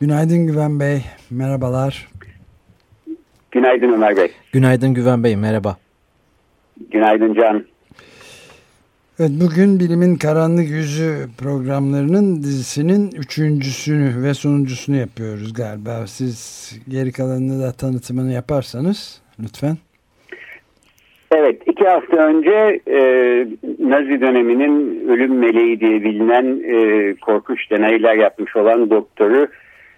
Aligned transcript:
Günaydın 0.00 0.46
Güven 0.46 0.80
Bey, 0.80 1.00
merhabalar. 1.30 2.08
Günaydın 3.50 3.92
Ömer 3.92 4.16
Bey. 4.16 4.28
Günaydın 4.52 4.94
Güven 4.94 5.24
Bey, 5.24 5.36
merhaba. 5.36 5.76
Günaydın 6.90 7.34
Can. 7.34 7.64
Evet, 9.20 9.30
bugün 9.30 9.80
Bilimin 9.80 10.16
Karanlık 10.16 10.70
Yüzü 10.70 11.26
programlarının 11.38 12.36
dizisinin 12.36 13.10
üçüncüsünü 13.18 14.22
ve 14.22 14.34
sonuncusunu 14.34 14.96
yapıyoruz 14.96 15.54
galiba. 15.54 16.06
Siz 16.06 16.72
geri 16.88 17.12
kalanını 17.12 17.62
da 17.62 17.72
tanıtımını 17.72 18.32
yaparsanız 18.32 19.22
lütfen. 19.42 19.76
Evet, 21.30 21.62
iki 21.66 21.84
hafta 21.84 22.16
önce 22.16 22.80
e, 22.86 22.98
Nazi 23.78 24.20
döneminin 24.20 25.08
ölüm 25.08 25.38
meleği 25.38 25.80
diye 25.80 26.04
bilinen 26.04 26.62
e, 26.64 27.14
korkunç 27.14 27.70
deneyler 27.70 28.14
yapmış 28.14 28.56
olan 28.56 28.90
doktoru 28.90 29.48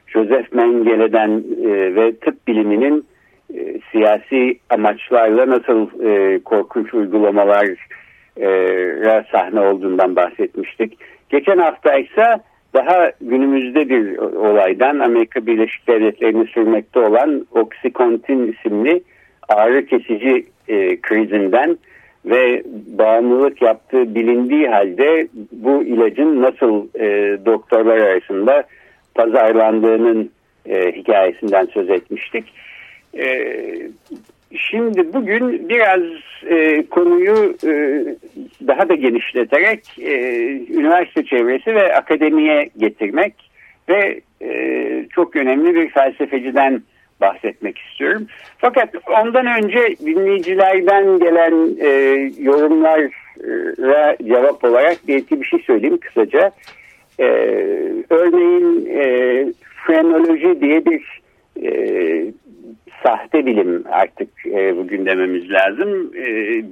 Joseph 0.09 0.53
Mengele'den 0.53 1.45
e, 1.65 1.95
ve 1.95 2.17
tıp 2.17 2.49
biliminin 2.49 3.07
e, 3.55 3.81
siyasi 3.93 4.59
amaçlarla 4.71 5.51
nasıl 5.51 6.07
e, 6.07 6.39
korkunç 6.39 6.95
uygulamalara 6.95 7.75
sahne 9.33 9.61
olduğundan 9.61 10.17
bahsetmiştik. 10.17 10.99
Geçen 11.31 11.59
hafta 11.59 11.99
ise 11.99 12.41
daha 12.75 13.13
günümüzde 13.21 13.89
bir 13.89 14.19
olaydan 14.19 14.99
Amerika 14.99 15.47
Birleşik 15.47 15.89
Devletleri'ni 15.89 16.47
sürmekte 16.47 17.01
olan 17.01 17.47
Oxycontin 17.53 18.53
isimli 18.53 19.03
ağrı 19.49 19.87
kesici 19.87 20.47
e, 20.69 21.01
krizinden 21.01 21.79
ve 22.25 22.63
bağımlılık 22.99 23.63
yaptığı 23.63 24.15
bilindiği 24.15 24.69
halde 24.69 25.29
bu 25.53 25.83
ilacın 25.83 26.43
nasıl 26.43 26.87
e, 27.01 27.39
doktorlar 27.47 27.97
arasında 27.97 28.65
pazarlandığının 29.19 30.31
e, 30.67 30.93
hikayesinden 30.93 31.67
söz 31.67 31.91
etmiştik. 31.91 32.45
E, 33.19 33.55
şimdi 34.57 35.13
bugün 35.13 35.69
biraz 35.69 36.01
e, 36.51 36.87
konuyu 36.87 37.57
e, 37.67 38.05
daha 38.67 38.89
da 38.89 38.95
genişleterek 38.95 39.99
e, 39.99 40.15
üniversite 40.71 41.25
çevresi 41.25 41.75
ve 41.75 41.97
akademiye 41.97 42.71
getirmek 42.79 43.35
ve 43.89 44.21
e, 44.43 44.51
çok 45.15 45.37
önemli 45.37 45.75
bir 45.75 45.91
felsefeciden 45.91 46.83
bahsetmek 47.21 47.79
istiyorum. 47.79 48.27
Fakat 48.59 48.95
ondan 49.23 49.47
önce 49.47 49.97
dinleyicilerden 50.07 51.19
gelen 51.19 51.77
e, 51.81 51.91
yorumlara 52.39 54.17
cevap 54.27 54.65
olarak 54.65 54.97
bir 55.09 55.17
iki 55.17 55.41
bir 55.41 55.47
şey 55.47 55.59
söyleyeyim 55.67 55.99
kısaca. 55.99 56.53
E, 57.19 57.25
örneğin 58.11 58.87
e, 58.87 59.05
frenoloji 59.87 60.61
diye 60.61 60.87
bir 60.87 61.21
e, 61.63 61.73
sahte 63.03 63.47
bilim 63.47 63.85
artık 63.91 64.29
e, 64.47 64.77
bu 64.77 64.87
gündememiz 64.87 65.51
lazım. 65.51 66.13
E, 66.17 66.27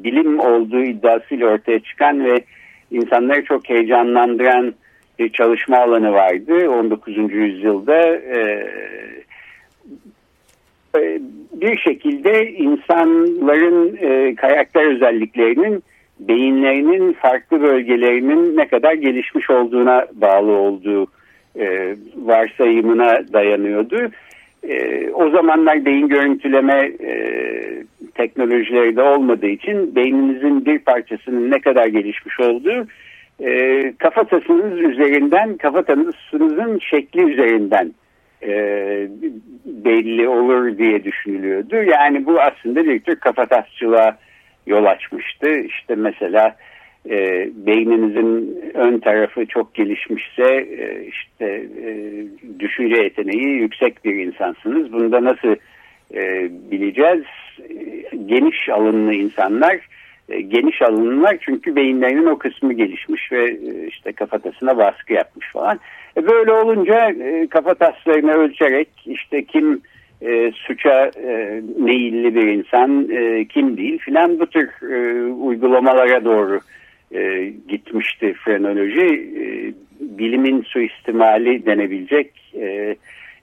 bilim 0.05 0.41
olduğu 0.41 0.83
iddiasıyla 0.83 1.49
ortaya 1.49 1.81
çıkan 1.81 2.25
ve 2.25 2.41
insanları 2.91 3.45
çok 3.45 3.69
heyecanlandıran 3.69 4.75
bir 5.19 5.29
çalışma 5.29 5.79
alanı 5.79 6.13
vardı 6.13 6.71
19. 6.71 7.17
yüzyılda. 7.33 8.17
E, 8.17 8.67
e, 10.97 11.21
bir 11.53 11.79
şekilde 11.79 12.53
insanların 12.53 13.97
e, 14.01 14.35
karakter 14.35 14.95
özelliklerinin 14.95 15.83
beyinlerinin 16.21 17.13
farklı 17.13 17.63
bölgelerinin 17.63 18.57
ne 18.57 18.69
kadar 18.69 18.93
gelişmiş 18.93 19.51
olduğuna 19.51 20.07
bağlı 20.15 20.53
olduğu 20.53 21.07
e, 21.59 21.97
varsayımına 22.17 23.33
dayanıyordu. 23.33 24.11
E, 24.69 25.09
o 25.11 25.31
zamanlar 25.31 25.85
beyin 25.85 26.09
görüntüleme 26.09 26.91
e, 27.01 27.13
teknolojileri 28.15 28.97
de 28.97 29.03
olmadığı 29.03 29.47
için 29.47 29.95
beyninizin 29.97 30.67
bir 30.67 30.79
parçasının 30.79 31.51
ne 31.51 31.61
kadar 31.61 31.87
gelişmiş 31.87 32.41
olduğu 32.41 32.87
e, 33.41 33.93
kafatasınız 33.99 34.81
üzerinden, 34.81 35.57
kafatasınızın 35.57 36.79
şekli 36.79 37.33
üzerinden 37.33 37.93
e, 38.43 38.53
belli 39.65 40.29
olur 40.29 40.79
diye 40.79 41.05
düşünülüyordu. 41.05 41.77
Yani 41.77 42.27
bu 42.27 42.41
aslında 42.41 42.85
bir 42.85 43.01
tür 43.01 43.17
kafatasçılığa 43.17 44.19
yol 44.67 44.85
açmıştı. 44.85 45.59
İşte 45.59 45.95
mesela 45.95 46.57
e, 47.11 47.49
beyninizin 47.67 48.61
ön 48.75 48.99
tarafı 48.99 49.47
çok 49.47 49.75
gelişmişse 49.75 50.55
e, 50.55 51.05
işte 51.07 51.65
e, 51.85 51.91
düşünce 52.61 53.03
yeteneği 53.03 53.49
yüksek 53.49 54.05
bir 54.05 54.15
insansınız. 54.15 54.93
Bunu 54.93 55.13
da 55.13 55.25
nasıl 55.25 55.57
e, 56.15 56.51
bileceğiz? 56.71 57.25
E, 57.71 58.17
geniş 58.27 58.69
alınlı 58.69 59.15
insanlar 59.15 59.79
e, 60.29 60.41
geniş 60.41 60.83
alınırlar 60.83 61.37
çünkü 61.41 61.77
beyinlerinin 61.77 62.27
o 62.27 62.39
kısmı 62.39 62.73
gelişmiş 62.73 63.33
ve 63.33 63.45
e, 63.45 63.87
işte 63.87 64.13
kafatasına 64.13 64.79
baskı 64.79 65.13
yapmış 65.13 65.53
falan. 65.53 65.81
E, 66.17 66.27
böyle 66.27 66.53
olunca 66.53 67.11
e, 67.11 67.47
kafataslarını 67.47 68.33
ölçerek 68.33 68.89
işte 69.07 69.45
kim 69.45 69.81
e, 70.23 70.53
suça 70.55 71.11
e, 71.23 71.63
meyilli 71.79 72.35
bir 72.35 72.47
insan 72.47 73.09
e, 73.11 73.45
kim 73.45 73.77
değil 73.77 73.99
filan 73.99 74.39
bu 74.39 74.47
tür 74.47 74.69
e, 74.93 75.23
uygulamalara 75.33 76.25
doğru 76.25 76.61
e, 77.15 77.53
gitmişti 77.69 78.35
frenoloji. 78.45 79.33
E, 79.41 79.47
bilimin 80.01 80.63
suistimali 80.63 81.67
denebilecek 81.67 82.33
e, 82.55 82.97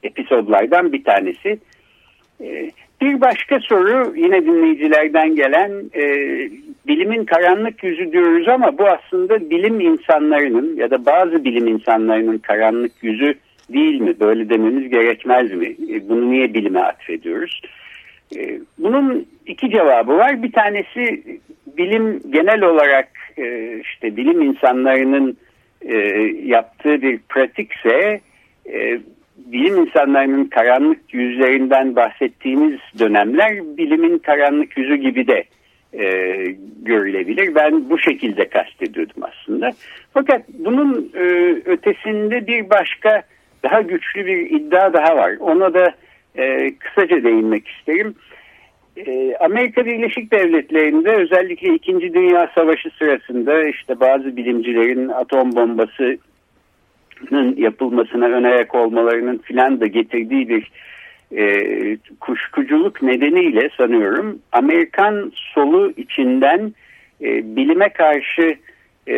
episodlardan 0.04 0.94
bir 0.94 1.04
tanesi. 1.04 1.60
E, 2.42 2.72
bir 3.02 3.22
başka 3.22 3.60
soru 3.60 4.14
yine 4.16 4.46
dinleyicilerden 4.46 5.36
gelen 5.36 5.72
e, 5.96 6.04
bilimin 6.88 7.26
karanlık 7.26 7.84
yüzü 7.84 8.12
diyoruz 8.12 8.48
ama 8.48 8.78
bu 8.78 8.88
aslında 8.88 9.50
bilim 9.50 9.80
insanlarının 9.80 10.76
ya 10.76 10.92
da 10.92 11.06
bazı 11.06 11.44
bilim 11.46 11.68
insanlarının 11.68 12.38
karanlık 12.38 12.92
yüzü 13.02 13.36
değil 13.70 14.02
mi? 14.02 14.20
Böyle 14.20 14.50
dememiz 14.50 14.90
gerekmez 14.90 15.52
mi? 15.52 15.76
E, 15.90 16.10
bunu 16.10 16.32
niye 16.32 16.54
bilime 16.54 16.80
atfediyoruz? 16.80 17.62
E, 18.36 18.60
bunun 18.78 19.26
iki 19.46 19.70
cevabı 19.70 20.18
var. 20.18 20.44
Bir 20.44 20.52
tanesi 20.52 21.24
bilim 21.78 22.22
genel 22.30 22.62
olarak 22.62 23.10
e, 23.38 23.78
işte 23.80 24.18
bilim 24.18 24.42
insanlarının 24.42 25.38
yaptığı 26.44 27.02
bir 27.02 27.20
pratikse 27.30 28.22
bilim 29.38 29.78
insanlarının 29.78 30.46
karanlık 30.46 31.14
yüzlerinden 31.14 31.96
bahsettiğimiz 31.96 32.80
dönemler 33.00 33.78
bilimin 33.78 34.18
karanlık 34.18 34.78
yüzü 34.78 34.96
gibi 34.96 35.28
de 35.28 35.44
e, 35.94 36.08
görülebilir. 36.82 37.56
Ben 37.56 37.90
bu 37.90 38.00
şekilde 38.00 38.50
kastediyordum 38.50 39.24
aslında. 39.24 39.72
Fakat 40.14 40.42
bunun 40.50 41.12
e, 41.16 41.24
ötesinde 41.66 42.48
bir 42.48 42.70
başka 42.70 43.24
daha 43.64 43.82
güçlü 43.82 44.26
bir 44.26 44.50
iddia 44.50 44.94
daha 44.94 45.16
var. 45.16 45.36
Ona 45.40 45.74
da 45.74 45.94
e, 46.36 46.76
kısaca 46.76 47.24
değinmek 47.24 47.68
isterim. 47.68 48.16
E, 48.98 49.36
Amerika 49.40 49.86
Birleşik 49.86 50.32
Devletleri'nde 50.32 51.12
özellikle 51.12 51.74
İkinci 51.74 52.14
Dünya 52.14 52.52
Savaşı 52.56 52.90
sırasında 53.00 53.68
işte 53.68 54.00
bazı 54.00 54.38
bilimcilerin 54.38 55.10
atom 55.10 55.56
bombası 55.56 56.18
yapılmasına 57.58 58.26
önayak 58.26 58.76
olmalarının 58.76 59.38
filan 59.38 59.82
da 59.82 59.88
getirdiği 59.88 60.50
bir 60.50 60.72
e, 61.38 61.98
kuşkuculuk 62.20 63.02
nedeniyle 63.02 63.70
sanıyorum 63.78 64.40
Amerikan 64.52 65.32
solu 65.36 65.94
içinden 65.98 66.74
e, 67.22 67.56
bilime 67.56 67.90
karşı 67.90 68.56
e, 69.08 69.16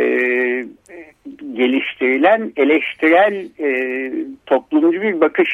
geliştirilen 1.53 2.53
eleştirel 2.57 3.45
e, 3.59 4.11
toplumcu 4.45 5.01
bir 5.01 5.21
bakış 5.21 5.49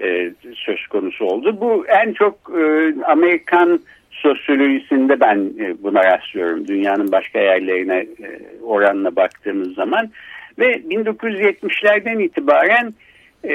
e, 0.00 0.32
söz 0.54 0.86
konusu 0.86 1.24
oldu. 1.24 1.60
Bu 1.60 1.86
en 1.86 2.12
çok 2.12 2.34
e, 2.58 2.94
Amerikan 3.04 3.80
sosyolojisinde 4.10 5.20
ben 5.20 5.50
e, 5.60 5.82
buna 5.82 6.04
rastlıyorum. 6.04 6.68
Dünyanın 6.68 7.12
başka 7.12 7.38
yerlerine 7.38 7.96
e, 7.98 8.38
oranla 8.62 9.16
baktığımız 9.16 9.74
zaman. 9.74 10.10
Ve 10.58 10.72
1970'lerden 10.72 12.18
itibaren 12.18 12.94
e, 13.44 13.54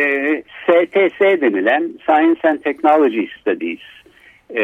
STS 0.65 1.19
denilen 1.19 1.91
Science 2.05 2.49
and 2.49 2.59
Technology 2.59 3.25
Studies 3.41 3.79
e, 4.55 4.63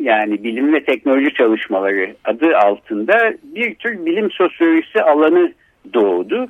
yani 0.00 0.44
bilim 0.44 0.74
ve 0.74 0.84
teknoloji 0.84 1.34
çalışmaları 1.34 2.14
adı 2.24 2.56
altında 2.56 3.34
bir 3.42 3.74
tür 3.74 4.06
bilim 4.06 4.30
sosyolojisi 4.30 5.02
alanı 5.02 5.52
doğdu. 5.94 6.48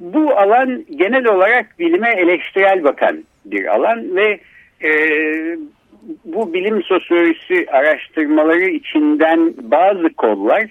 Bu 0.00 0.36
alan 0.38 0.84
genel 0.96 1.26
olarak 1.26 1.78
bilime 1.78 2.10
eleştirel 2.10 2.84
bakan 2.84 3.24
bir 3.44 3.74
alan 3.74 4.16
ve 4.16 4.40
e, 4.82 4.90
bu 6.24 6.54
bilim 6.54 6.82
sosyolojisi 6.82 7.66
araştırmaları 7.70 8.64
içinden 8.64 9.54
bazı 9.62 10.12
kollar 10.12 10.64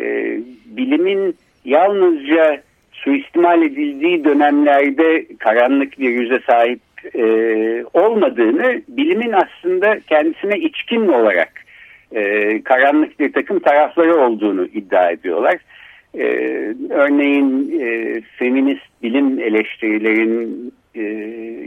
e, 0.00 0.38
bilimin 0.66 1.36
yalnızca 1.64 2.62
suistimal 2.92 3.62
edildiği 3.62 4.24
dönemlerde 4.24 5.26
karanlık 5.38 5.98
bir 5.98 6.10
yüze 6.10 6.40
sahip 6.46 6.80
e, 7.14 7.24
olmadığını, 7.92 8.82
bilimin 8.88 9.32
aslında 9.32 9.98
kendisine 10.00 10.58
içkin 10.58 11.08
olarak 11.08 11.52
e, 12.12 12.62
karanlık 12.62 13.20
bir 13.20 13.32
takım 13.32 13.58
tarafları 13.58 14.16
olduğunu 14.16 14.64
iddia 14.64 15.10
ediyorlar. 15.10 15.56
E, 16.14 16.24
örneğin 16.90 17.80
e, 17.80 18.20
feminist 18.20 19.02
bilim 19.02 19.40
eleştirilerin 19.40 20.72
e, 20.94 21.02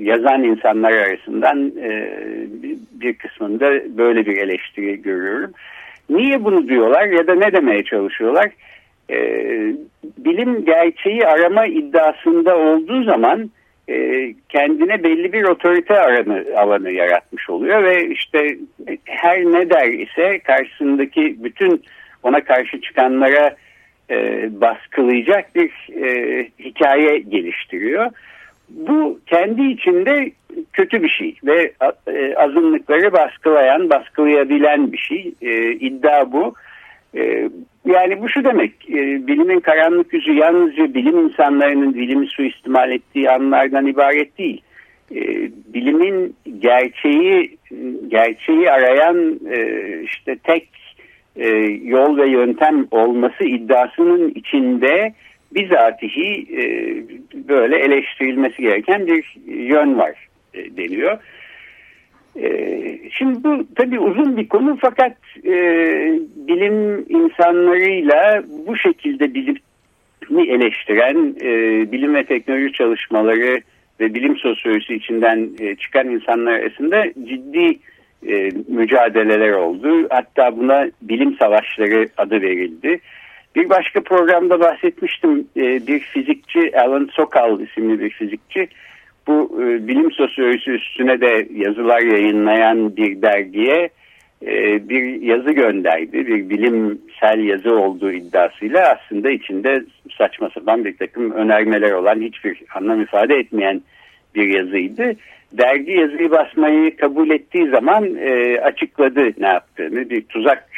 yazan 0.02 0.44
insanlar 0.44 0.92
arasından 0.92 1.72
e, 1.82 2.10
bir 2.92 3.14
kısmında 3.14 3.98
böyle 3.98 4.26
bir 4.26 4.38
eleştiri 4.38 5.02
görüyorum. 5.02 5.52
Niye 6.10 6.44
bunu 6.44 6.68
diyorlar 6.68 7.06
ya 7.08 7.28
da 7.28 7.36
ne 7.36 7.52
demeye 7.52 7.84
çalışıyorlar? 7.84 8.50
E, 9.10 9.18
bilim 10.18 10.66
gerçeği 10.66 11.26
arama 11.26 11.66
iddiasında 11.66 12.58
olduğu 12.58 13.04
zaman 13.04 13.50
e, 13.90 14.34
kendine 14.50 15.04
belli 15.04 15.34
bir 15.34 15.44
otorite 15.44 16.00
aranı, 16.00 16.46
alanı 16.58 16.92
yaratmış 16.92 17.50
oluyor 17.50 17.84
ve 17.84 18.08
işte 18.08 18.58
her 19.06 19.40
ne 19.40 19.70
der 19.70 19.88
ise 19.88 20.40
karşısındaki 20.40 21.44
bütün 21.44 21.84
ona 22.24 22.44
karşı 22.44 22.82
çıkanlara 22.82 23.56
e, 24.10 24.50
baskılayacak 24.62 25.56
bir 25.56 25.72
e, 26.04 26.44
hikaye 26.60 27.20
geliştiriyor. 27.20 28.12
Bu 28.70 29.20
kendi 29.26 29.64
içinde 29.64 30.32
kötü 30.74 31.04
bir 31.04 31.10
şey 31.10 31.36
ve 31.44 31.72
e, 32.08 32.36
azınlıkları 32.36 33.14
baskılayan, 33.14 33.90
baskılayabilen 33.90 34.92
bir 34.92 34.98
şey. 34.98 35.34
E, 35.42 35.72
iddia 35.72 36.32
bu. 36.32 36.54
E, 37.18 37.50
yani 37.88 38.22
bu 38.22 38.30
şu 38.30 38.44
demek, 38.44 38.90
e, 38.90 39.28
bilimin 39.28 39.60
karanlık 39.60 40.14
yüzü 40.14 40.34
yalnızca 40.34 40.94
bilim 40.94 41.20
insanlarının 41.20 41.96
bilimi 41.96 42.28
suistimal 42.28 42.92
ettiği 42.92 43.32
anlardan 43.32 43.88
ibaret 43.88 44.38
değil. 44.38 44.62
E, 45.16 45.22
bilimin 45.74 46.36
gerçeği 46.60 47.58
gerçeği 48.08 48.72
arayan 48.72 49.40
e, 49.52 49.82
işte 50.04 50.38
tek 50.44 50.70
e, 51.36 51.48
yol 51.84 52.18
ve 52.18 52.30
yöntem 52.30 52.88
olması 52.92 53.44
iddiasının 53.44 54.32
içinde 54.36 55.14
bizatihi 55.56 56.48
e, 56.58 56.64
böyle 57.50 57.78
eleştirilmesi 57.78 58.62
gereken 58.62 59.08
bir 59.08 59.36
yön 59.48 59.98
var 59.98 60.28
e, 60.54 60.78
deniyor. 60.78 61.18
E, 62.42 63.10
şimdi 63.12 63.44
bu 63.44 63.66
tabii 63.76 64.00
uzun 64.00 64.38
bir 64.38 64.48
konu 64.48 64.78
fakat 64.82 65.14
e, 65.46 65.54
bilim 66.36 67.06
insanlarıyla 67.10 68.44
bu 68.68 68.78
şekilde 68.78 69.34
bilimi 69.34 70.50
eleştiren 70.50 71.36
e, 71.42 71.52
bilim 71.92 72.16
ve 72.16 72.24
teknoloji 72.24 72.74
çalışmaları 72.74 73.62
ve 74.00 74.14
bilim 74.14 74.38
sosyolojisi 74.38 74.96
içinden 74.96 75.50
e, 75.60 75.76
çıkan 75.76 76.10
insanlar 76.10 76.52
arasında 76.52 77.06
ciddi 77.28 77.80
e, 78.28 78.52
mücadeleler 78.68 79.52
oldu. 79.52 80.08
Hatta 80.10 80.58
buna 80.58 80.88
bilim 81.02 81.36
savaşları 81.40 82.10
adı 82.18 82.42
verildi. 82.42 83.00
Bir 83.56 83.70
başka 83.70 84.02
programda 84.02 84.60
bahsetmiştim. 84.60 85.48
E, 85.58 85.88
bir 85.88 86.00
fizikçi 86.00 86.80
Alan 86.80 87.10
Sokal 87.12 87.60
isimli 87.60 88.00
bir 88.00 88.10
fizikçi 88.10 88.68
bu 89.28 89.64
e, 89.64 89.88
bilim 89.88 90.12
sosyolojisi 90.12 90.72
üstüne 90.72 91.22
de 91.22 91.48
yazılar 91.56 92.02
yayınlayan 92.02 92.98
bir 92.98 93.22
dergiye 93.22 93.90
e, 94.46 94.90
bir 94.90 95.22
yazı 95.22 95.52
gönderdi. 95.52 96.28
Bir 96.28 96.50
bilimsel 96.50 97.40
yazı 97.40 97.76
olduğu 97.76 98.12
iddiasıyla 98.12 98.96
aslında 98.96 99.30
içinde 99.30 99.84
saçma 100.18 100.50
sapan 100.50 100.86
bir 100.86 100.98
takım 100.98 101.32
önermeler 101.32 101.92
olan 101.92 102.22
hiçbir 102.22 102.64
anlam 102.76 103.02
ifade 103.02 103.36
etmeyen 103.36 103.82
bir 104.36 104.48
yazıydı. 104.48 105.16
Dergi 105.52 105.92
yazıyı 105.92 106.32
basmayı 106.32 106.98
kabul 106.98 107.30
ettiği 107.30 107.70
zaman 107.70 108.16
e, 108.16 108.60
açıkladı 108.60 109.32
ne 109.38 109.48
yaptığını. 109.48 110.10
Bir 110.10 110.22
tuzak 110.22 110.70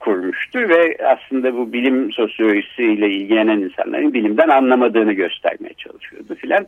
kurmuştu 0.00 0.58
ve 0.58 0.96
aslında 1.06 1.56
bu 1.56 1.72
bilim 1.72 2.12
sosyolojisiyle 2.12 3.10
ilgilenen 3.10 3.58
insanların 3.58 4.14
bilimden 4.14 4.48
anlamadığını 4.48 5.12
göstermeye 5.12 5.74
çalışıyordu 5.74 6.34
filan. 6.34 6.66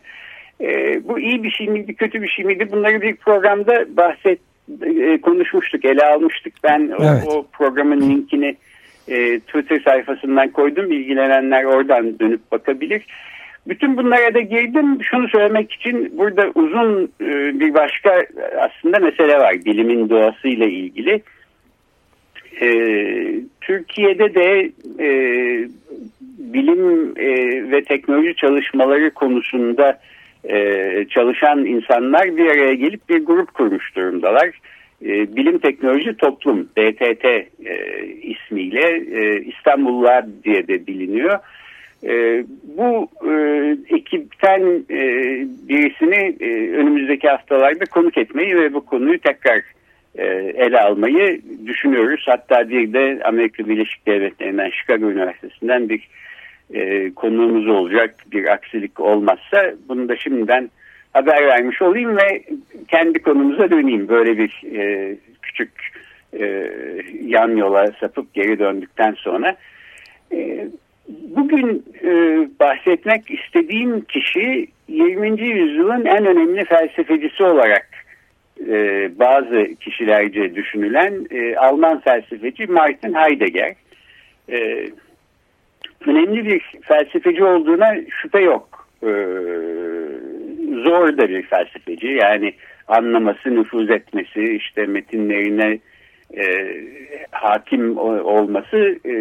E, 0.61 1.01
bu 1.09 1.19
iyi 1.19 1.43
bir 1.43 1.51
şey 1.51 1.67
miydi, 1.67 1.95
kötü 1.95 2.23
bir 2.23 2.29
şey 2.29 2.45
miydi? 2.45 2.69
Bunları 2.73 3.03
bir 3.03 3.17
programda 3.17 3.97
bahset 3.97 4.39
e, 4.83 5.21
konuşmuştuk, 5.21 5.85
ele 5.85 6.03
almıştık. 6.03 6.55
Ben 6.65 6.91
evet. 7.01 7.25
o, 7.27 7.31
o 7.31 7.47
programın 7.53 8.01
linkini 8.01 8.57
e, 9.09 9.41
Twitter 9.41 9.81
sayfasından 9.81 10.49
koydum. 10.49 10.93
İlgilenenler 10.93 11.65
oradan 11.65 12.19
dönüp 12.19 12.53
bakabilir. 12.53 13.03
Bütün 13.69 13.97
bunlara 13.97 14.35
da 14.35 14.41
girdim. 14.41 14.99
Şunu 15.03 15.29
söylemek 15.29 15.73
için 15.73 16.19
burada 16.19 16.51
uzun 16.55 17.13
e, 17.21 17.61
bir 17.61 17.75
başka 17.75 18.23
aslında 18.61 18.99
mesele 18.99 19.39
var. 19.39 19.55
Bilimin 19.65 20.09
doğasıyla 20.09 20.67
ilgili. 20.67 21.23
E, 22.61 22.69
Türkiye'de 23.61 24.35
de 24.35 24.71
e, 24.99 25.09
bilim 26.39 27.13
e, 27.17 27.27
ve 27.71 27.85
teknoloji 27.85 28.35
çalışmaları 28.37 29.11
konusunda 29.11 30.01
e, 30.49 31.07
çalışan 31.11 31.65
insanlar 31.65 32.37
bir 32.37 32.47
araya 32.47 32.75
gelip 32.75 33.09
bir 33.09 33.19
grup 33.19 33.55
kurmuş 33.55 33.97
durumdalar. 33.97 34.51
E, 35.03 35.37
Bilim 35.37 35.59
Teknoloji 35.59 36.17
Toplum 36.17 36.69
BTT 36.77 37.25
e, 37.25 37.47
ismiyle 38.23 39.03
e, 39.13 39.41
İstanbullular 39.41 40.25
diye 40.45 40.69
de 40.69 40.87
biliniyor. 40.87 41.39
Bu 42.77 43.09
ekipten 43.89 44.63
birisini 45.69 46.37
önümüzdeki 46.77 47.29
haftalarda 47.29 47.85
konuk 47.85 48.19
etmeyi 48.19 48.57
ve 48.57 48.75
bu 48.75 48.87
konuyu 48.87 49.19
tekrar 49.19 49.63
ele 50.55 50.81
almayı 50.81 51.41
düşünüyoruz. 51.67 52.25
Hatta 52.27 52.69
bir 52.69 52.93
de 52.93 53.21
Amerika 53.25 53.69
Birleşik 53.69 54.07
Devletleri'nden 54.07 54.71
Chicago 54.71 55.11
Üniversitesi'nden 55.11 55.89
bir 55.89 56.09
e, 56.75 57.11
konuğumuz 57.15 57.69
olacak 57.69 58.15
bir 58.33 58.53
aksilik 58.53 59.01
olmazsa 59.01 59.75
bunu 59.89 60.09
da 60.09 60.17
şimdiden 60.17 60.71
haber 61.13 61.47
vermiş 61.47 61.83
olayım 61.83 62.17
ve 62.17 62.43
kendi 62.89 63.23
konumuza 63.23 63.71
döneyim. 63.71 64.09
Böyle 64.09 64.39
bir 64.39 64.63
e, 64.77 65.17
küçük 65.43 65.71
e, 66.41 66.71
yan 67.25 67.57
yola 67.57 67.93
sapıp 68.01 68.35
geri 68.35 68.59
döndükten 68.59 69.13
sonra. 69.13 69.57
E, 70.33 70.69
bugün 71.09 71.85
e, 72.05 72.11
bahsetmek 72.61 73.31
istediğim 73.31 74.01
kişi 74.01 74.69
20. 74.89 75.41
yüzyılın 75.41 76.05
en 76.05 76.27
önemli 76.27 76.65
felsefecisi 76.65 77.45
olarak 77.45 77.89
e, 78.69 78.75
bazı 79.19 79.75
kişilerce 79.81 80.55
düşünülen 80.55 81.27
e, 81.31 81.57
Alman 81.57 82.01
felsefeci 82.01 82.67
Martin 82.67 83.15
Heidegger. 83.15 83.75
E, 84.53 84.89
önemli 86.07 86.47
bir 86.47 86.63
felsefeci 86.83 87.45
olduğuna 87.45 87.95
şüphe 88.23 88.41
yok. 88.41 88.89
Ee, 89.03 89.07
zor 90.85 91.17
da 91.17 91.29
bir 91.29 91.43
felsefeci. 91.43 92.07
Yani 92.07 92.53
anlaması, 92.89 93.55
nüfuz 93.55 93.91
etmesi, 93.91 94.57
işte 94.57 94.87
metinlerine 94.87 95.79
e, 96.37 96.45
hakim 97.31 97.99
olması 97.99 98.99
e, 99.05 99.15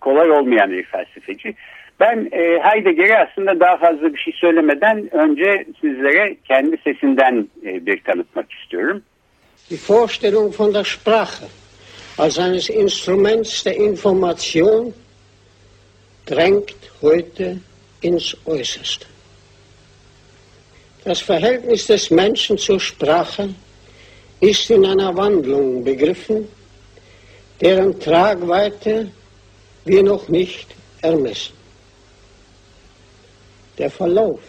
kolay 0.00 0.30
olmayan 0.30 0.70
bir 0.70 0.82
felsefeci. 0.82 1.54
Ben 2.00 2.28
e, 2.32 2.60
Heidegger'e 2.62 3.18
aslında 3.18 3.60
daha 3.60 3.76
fazla 3.76 4.14
bir 4.14 4.18
şey 4.18 4.32
söylemeden 4.32 5.14
önce 5.14 5.66
sizlere 5.80 6.36
kendi 6.48 6.76
sesinden 6.76 7.48
e, 7.66 7.86
bir 7.86 8.00
tanıtmak 8.00 8.52
istiyorum. 8.52 9.02
Die 9.70 9.78
Vorstellung 9.88 10.60
von 10.60 10.74
der 10.74 10.84
Sprache 10.84 11.46
als 12.18 12.38
eines 12.38 12.70
Instruments 12.70 13.64
der 13.64 13.74
Information 13.76 14.92
drängt 16.26 16.74
heute 17.00 17.60
ins 18.00 18.36
Äußerste. 18.44 19.06
Das 21.04 21.20
Verhältnis 21.20 21.86
des 21.86 22.10
Menschen 22.10 22.56
zur 22.58 22.78
Sprache 22.78 23.52
ist 24.40 24.70
in 24.70 24.86
einer 24.86 25.16
Wandlung 25.16 25.82
begriffen, 25.82 26.48
deren 27.60 27.98
Tragweite 27.98 29.10
wir 29.84 30.02
noch 30.02 30.28
nicht 30.28 30.68
ermessen. 31.00 31.54
Der 33.78 33.90
Verlauf 33.90 34.40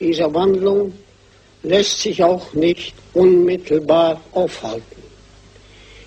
dieser 0.00 0.32
Wandlung 0.34 0.92
lässt 1.62 2.00
sich 2.00 2.22
auch 2.22 2.52
nicht 2.54 2.94
unmittelbar 3.14 4.20
aufhalten. 4.32 5.02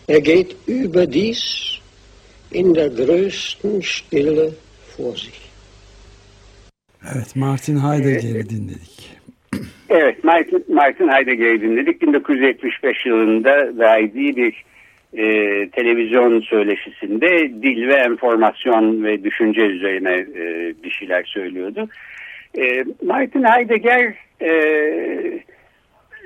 Er 0.08 0.22
geht 0.22 0.56
überdies 0.66 1.78
in 2.52 2.74
der 2.74 2.90
größten 2.90 3.82
Stille 3.82 4.56
vor 5.00 5.16
sich. 5.16 5.56
Evet, 7.16 7.36
Martin 7.36 7.78
Heidegger'i 7.78 8.50
dinledik. 8.50 9.16
Evet, 9.90 10.24
Martin, 10.24 10.66
Martin 10.70 11.08
Heidegger'i 11.08 11.62
dinledik. 11.62 12.02
1975 12.02 13.06
yılında 13.06 13.78
verdiği 13.78 14.36
bir 14.36 14.64
e, 15.14 15.24
televizyon 15.70 16.42
söyleşisinde 16.42 17.40
dil 17.64 17.88
ve 17.88 17.94
enformasyon 17.94 19.04
ve 19.04 19.24
düşünce 19.24 19.62
üzerine 19.62 20.14
e, 20.14 20.74
bir 20.84 20.92
şeyler 20.92 21.24
söylüyordu. 21.24 21.88
E, 22.58 22.86
Martin 23.06 23.44
Heidegger 23.44 24.14
e, 24.42 24.52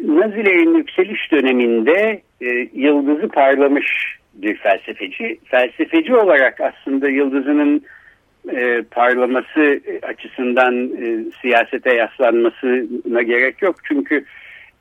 Nazilerin 0.01 0.77
yükseliş 0.77 1.31
döneminde 1.31 2.21
e, 2.41 2.67
yıldızı 2.73 3.27
parlamış 3.27 4.17
bir 4.33 4.57
felsefeci. 4.57 5.39
Felsefeci 5.45 6.15
olarak 6.15 6.61
aslında 6.61 7.09
yıldızının 7.09 7.83
e, 8.55 8.81
parlaması 8.91 9.79
açısından 10.03 10.75
e, 10.85 11.23
siyasete 11.41 11.95
yaslanmasına 11.95 13.21
gerek 13.21 13.61
yok. 13.61 13.75
Çünkü 13.83 14.25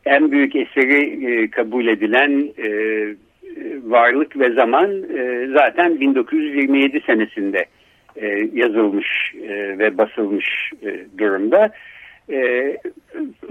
en 0.07 0.31
büyük 0.31 0.57
eseri 0.57 1.27
e, 1.27 1.51
kabul 1.51 1.87
edilen 1.87 2.49
e, 2.59 2.71
varlık 3.83 4.39
ve 4.39 4.53
zaman 4.53 4.91
e, 5.19 5.47
zaten 5.53 6.01
1927 6.01 7.01
senesinde 7.07 7.65
e, 8.17 8.49
yazılmış 8.53 9.35
e, 9.49 9.79
ve 9.79 9.99
basılmış 9.99 10.73
e, 10.83 11.19
durumda. 11.19 11.71
E, 12.31 12.77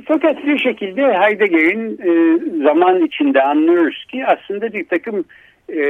fakat 0.06 0.46
bir 0.46 0.60
şekilde 0.60 1.02
Heidegger'in 1.02 2.00
e, 2.04 2.40
zaman 2.64 3.06
içinde 3.06 3.42
anlıyoruz 3.42 4.06
ki 4.06 4.26
aslında 4.26 4.74
bir 4.74 4.86
takım 4.86 5.26
e, 5.70 5.82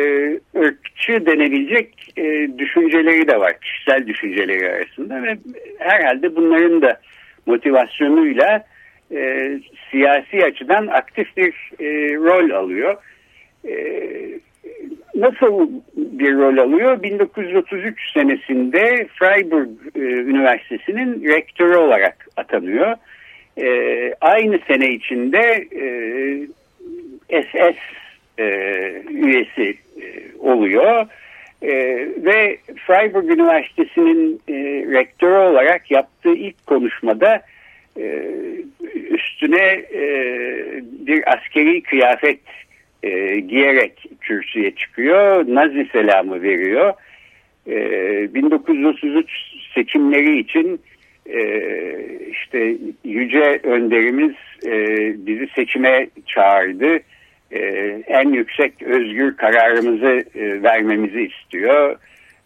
ırkçı 0.55 1.25
denebilecek 1.25 2.13
e, 2.17 2.49
düşünceleri 2.57 3.27
de 3.27 3.39
var. 3.39 3.59
Kişisel 3.59 4.07
düşünceleri 4.07 4.71
arasında 4.71 5.23
ve 5.23 5.37
herhalde 5.79 6.35
bunların 6.35 6.81
da 6.81 6.99
motivasyonuyla 7.45 8.65
e, 9.15 9.51
siyasi 9.91 10.45
açıdan 10.45 10.87
aktif 10.87 11.37
bir 11.37 11.53
e, 11.79 12.15
rol 12.15 12.49
alıyor. 12.49 12.97
E, 13.67 13.73
nasıl 15.15 15.69
bir 15.95 16.33
rol 16.33 16.57
alıyor? 16.57 17.03
1933 17.03 18.13
senesinde 18.13 19.07
Freiburg 19.19 19.69
e, 19.95 19.99
Üniversitesi'nin 19.99 21.23
rektörü 21.23 21.75
olarak 21.75 22.27
atanıyor. 22.37 22.95
E, 23.57 24.13
aynı 24.21 24.59
sene 24.67 24.87
içinde 24.87 25.67
e, 25.71 27.41
SS 27.41 27.77
e, 28.39 28.45
üyesi 29.09 29.77
e, 30.01 30.05
oluyor. 30.39 31.07
E, 31.61 31.73
ve 32.17 32.57
Freiburg 32.87 33.31
Üniversitesi'nin 33.31 34.41
e, 34.47 34.53
rektörü 34.91 35.37
olarak 35.37 35.91
yaptığı 35.91 36.33
ilk 36.33 36.67
konuşmada 36.67 37.41
e, 37.99 38.23
üstüne 39.09 39.65
e, 39.93 40.03
bir 41.07 41.33
askeri 41.33 41.83
kıyafet 41.83 42.39
e, 43.03 43.39
giyerek 43.39 44.05
kürsüye 44.21 44.71
çıkıyor. 44.71 45.45
Nazi 45.47 45.87
selamı 45.91 46.41
veriyor. 46.41 46.93
E, 47.67 48.33
1933 48.33 49.31
seçimleri 49.75 50.39
için 50.39 50.81
e, 51.29 51.41
işte 52.31 52.75
yüce 53.03 53.59
önderimiz 53.63 54.35
e, 54.65 54.75
bizi 55.27 55.47
seçime 55.55 56.07
çağırdı. 56.25 56.99
E, 57.51 57.59
en 58.07 58.29
yüksek 58.29 58.81
özgür 58.81 59.37
kararımızı 59.37 60.23
e, 60.35 60.63
vermemizi 60.63 61.21
istiyor. 61.21 61.95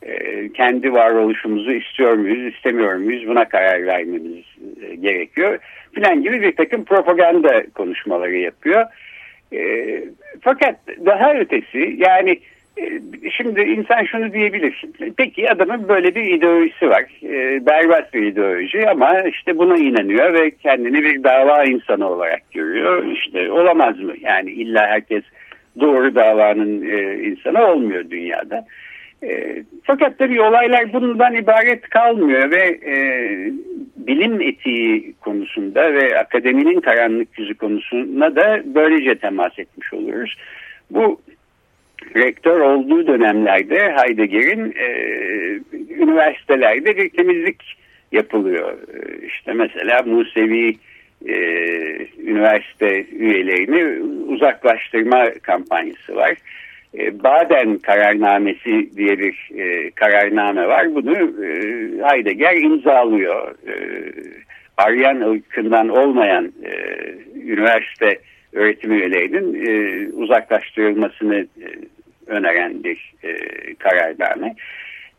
E, 0.02 0.50
kendi 0.54 0.94
varoluşumuzu 0.94 1.72
istiyor 1.72 2.14
muyuz, 2.14 2.54
istemiyor 2.54 2.96
muyuz 2.96 3.28
buna 3.28 3.50
karar 3.50 3.86
vermemiz 3.86 4.46
e, 4.82 4.96
gerekiyor. 4.96 5.60
Filan 5.94 6.24
gibi 6.24 6.42
bir 6.42 6.56
takım 6.56 6.86
propaganda 6.86 7.64
konuşmaları 7.74 8.38
yapıyor. 8.38 8.86
E, 9.54 10.04
fakat 10.42 10.76
daha 11.06 11.34
ötesi 11.34 11.96
yani 11.98 12.32
e, 12.32 12.40
şimdi 13.32 13.62
insan 13.62 14.04
şunu 14.04 14.34
diyebilir. 14.34 14.84
Peki 15.18 15.52
adamın 15.52 15.88
böyle 15.88 16.16
bir 16.16 16.24
ideolojisi 16.24 16.90
var. 16.90 17.04
E, 17.24 17.66
berbat 17.66 18.14
bir 18.14 18.24
ideoloji 18.24 18.90
ama 18.90 19.22
işte 19.22 19.58
buna 19.58 19.78
inanıyor 19.78 20.34
ve 20.34 20.52
kendini 20.52 21.04
bir 21.04 21.24
dava 21.24 21.64
insanı 21.64 22.10
olarak 22.10 22.52
görüyor. 22.52 23.06
İşte 23.06 23.52
olamaz 23.52 24.00
mı? 24.00 24.14
Yani 24.22 24.52
illa 24.52 24.88
herkes 24.88 25.24
doğru 25.80 26.16
davanın 26.16 26.90
e, 26.90 27.24
insanı 27.24 27.66
olmuyor 27.68 28.10
dünyada. 28.10 28.66
E, 29.24 29.64
fakat 29.84 30.20
tabii 30.20 30.42
olaylar 30.42 30.94
bundan 30.94 31.36
ibaret 31.36 31.90
kalmıyor 31.90 32.52
ve 32.52 32.80
e, 32.86 32.96
bilim 33.98 34.42
etiği 34.42 35.14
konusunda 35.14 35.94
ve 35.94 36.20
akademinin 36.20 36.82
karanlık 36.82 37.40
yüzü 37.40 37.54
konusuna 37.54 38.36
da 38.36 38.62
böylece 38.66 39.16
temas 39.16 39.60
etmiş 39.60 39.94
oluyoruz. 39.94 40.36
Bu 40.92 41.22
rektör 42.16 42.60
olduğu 42.60 43.08
dönemlerde 43.08 43.96
Heidegger'in 43.98 44.74
e, 44.80 44.88
üniversitelerde 45.94 46.98
bir 46.98 47.10
temizlik 47.10 47.78
yapılıyor. 48.12 48.72
E, 48.72 49.26
işte 49.28 49.54
mesela 49.54 50.02
Musevi 50.02 50.76
e, 51.28 51.36
üniversite 52.18 53.06
üyelerini 53.06 54.04
uzaklaştırma 54.28 55.26
kampanyası 55.42 56.16
var. 56.16 56.34
E, 56.98 57.24
Baden 57.24 57.78
kararnamesi 57.78 58.90
diye 58.98 59.20
bir 59.20 59.50
e, 59.58 59.92
kararname 59.92 60.68
var. 60.68 60.96
Bunu 60.96 61.46
e, 61.46 61.50
Heidegger 62.04 62.56
imzalıyor. 62.56 63.56
E, 63.68 63.74
Aryan 64.78 65.22
ırkından 65.22 65.90
olmayan 65.90 66.52
e, 66.64 66.72
üniversite 67.36 68.20
öğretim 68.54 68.92
üyelerinin 68.92 69.66
e, 69.66 70.08
uzaklaştırılmasını 70.14 71.36
e, 71.36 71.68
öneren 72.32 72.84
bir 72.84 73.14
e, 73.24 73.34
kararname. 73.80 74.56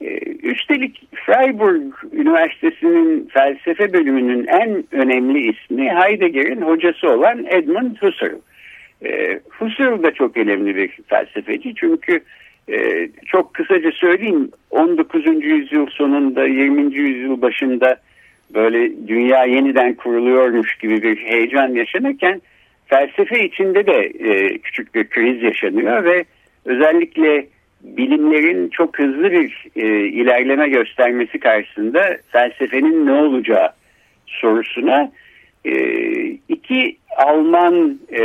E, 0.00 0.18
üstelik 0.42 1.00
Freiburg 1.14 1.94
Üniversitesi'nin 2.12 3.28
felsefe 3.32 3.92
bölümünün 3.92 4.46
en 4.46 4.84
önemli 4.92 5.38
ismi 5.38 5.90
Heidegger'in 5.90 6.60
hocası 6.60 7.10
olan 7.10 7.46
Edmund 7.46 7.96
Husserl. 7.96 8.38
E, 9.04 9.40
Husserl 9.50 10.02
da 10.02 10.14
çok 10.14 10.36
önemli 10.36 10.76
bir 10.76 10.90
felsefeci 11.06 11.74
çünkü 11.74 12.20
e, 12.68 13.08
çok 13.26 13.54
kısaca 13.54 13.92
söyleyeyim 13.92 14.50
19. 14.70 15.26
yüzyıl 15.44 15.86
sonunda 15.86 16.46
20. 16.46 16.94
yüzyıl 16.94 17.42
başında 17.42 17.96
böyle 18.54 19.08
dünya 19.08 19.44
yeniden 19.44 19.94
kuruluyormuş 19.94 20.78
gibi 20.78 21.02
bir 21.02 21.16
heyecan 21.16 21.68
yaşanırken 21.68 22.42
felsefe 22.86 23.44
içinde 23.44 23.86
de 23.86 24.12
e, 24.28 24.58
küçük 24.58 24.94
bir 24.94 25.08
kriz 25.08 25.42
yaşanıyor 25.42 26.04
ve 26.04 26.24
özellikle 26.64 27.46
bilimlerin 27.82 28.68
çok 28.68 28.98
hızlı 28.98 29.32
bir 29.32 29.66
e, 29.76 29.86
ilerleme 30.08 30.68
göstermesi 30.68 31.40
karşısında 31.40 32.16
felsefenin 32.28 33.06
ne 33.06 33.12
olacağı 33.12 33.68
sorusuna 34.26 35.12
e, 35.64 35.74
iki 36.48 36.96
Alman 37.16 37.98
e, 38.12 38.22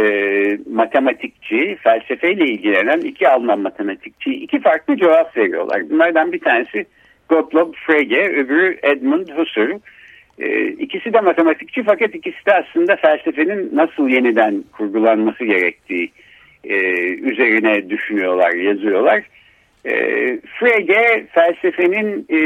matematikçi, 0.70 1.78
felsefeyle 1.84 2.46
ilgilenen 2.46 3.00
iki 3.00 3.30
Alman 3.30 3.60
matematikçi 3.60 4.34
iki 4.34 4.60
farklı 4.60 4.98
cevap 4.98 5.38
veriyorlar. 5.38 5.90
Bunlardan 5.90 6.32
bir 6.34 6.40
tanesi 6.40 6.86
Gottlob 7.30 7.74
Frege, 7.74 8.30
öbürü 8.30 8.78
Edmund 8.84 9.30
Husserl. 9.30 9.80
E, 10.40 10.68
ikisi 10.68 11.14
de 11.14 11.20
matematikçi 11.22 11.84
fakat 11.84 12.16
ikisi 12.16 12.46
de 12.46 12.54
aslında 12.54 12.96
felsefenin 12.96 13.70
nasıl 13.74 14.10
yeniden 14.10 14.64
kurgulanması 14.72 15.44
gerektiği 15.46 16.12
e, 16.70 16.76
üzerine 17.14 17.90
düşünüyorlar, 17.90 18.54
yazıyorlar. 18.54 19.24
E, 19.86 19.94
Frege 20.60 21.26
felsefenin 21.32 22.26
e, 22.30 22.38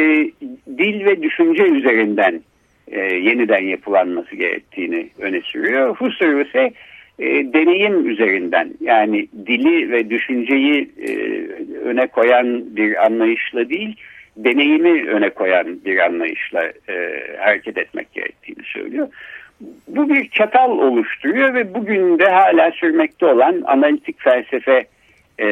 dil 0.77 1.05
ve 1.05 1.21
düşünce 1.21 1.63
üzerinden 1.63 2.41
e, 2.87 2.99
yeniden 2.99 3.63
yapılanması 3.63 4.35
gerektiğini 4.35 5.09
öne 5.19 5.41
sürüyor. 5.41 5.95
Husserl 5.95 6.45
ise 6.45 6.73
e, 7.19 7.53
deneyim 7.53 8.09
üzerinden 8.09 8.69
yani 8.81 9.27
dili 9.45 9.91
ve 9.91 10.09
düşünceyi 10.09 10.89
e, 11.07 11.11
öne 11.83 12.07
koyan 12.07 12.75
bir 12.75 13.05
anlayışla 13.05 13.69
değil, 13.69 13.95
deneyimi 14.37 15.09
öne 15.09 15.29
koyan 15.29 15.85
bir 15.85 16.05
anlayışla 16.05 16.63
e, 16.89 17.27
hareket 17.39 17.77
etmek 17.77 18.13
gerektiğini 18.13 18.63
söylüyor. 18.63 19.07
Bu 19.87 20.09
bir 20.09 20.29
çatal 20.29 20.71
oluşturuyor 20.71 21.53
ve 21.53 21.73
bugün 21.73 22.19
de 22.19 22.29
hala 22.29 22.71
sürmekte 22.71 23.25
olan 23.25 23.61
analitik 23.65 24.21
felsefe 24.21 24.85
e, 25.39 25.47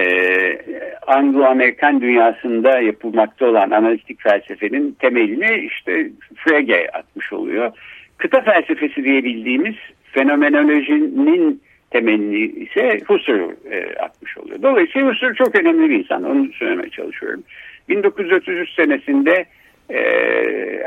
Anglo-Amerikan 1.07 2.01
dünyasında 2.01 2.79
yapılmakta 2.79 3.45
olan 3.45 3.71
analitik 3.71 4.21
felsefenin 4.21 4.91
temelini 4.99 5.65
işte 5.65 6.09
Frege 6.35 6.87
atmış 6.93 7.33
oluyor. 7.33 7.71
kıta 8.17 8.41
felsefesi 8.41 9.03
diye 9.03 9.23
bildiğimiz 9.23 9.75
fenomenolojinin 10.03 11.61
temelini 11.91 12.45
ise 12.45 12.99
Husserl 13.07 13.49
e, 13.71 13.95
atmış 13.95 14.37
oluyor. 14.37 14.61
Dolayısıyla 14.61 15.09
Husserl 15.09 15.33
çok 15.33 15.55
önemli 15.55 15.89
bir 15.89 15.99
insan. 15.99 16.23
Onu 16.23 16.53
söylemeye 16.53 16.89
çalışıyorum. 16.89 17.43
1933 17.89 18.69
senesinde 18.75 19.45
e, 19.89 19.99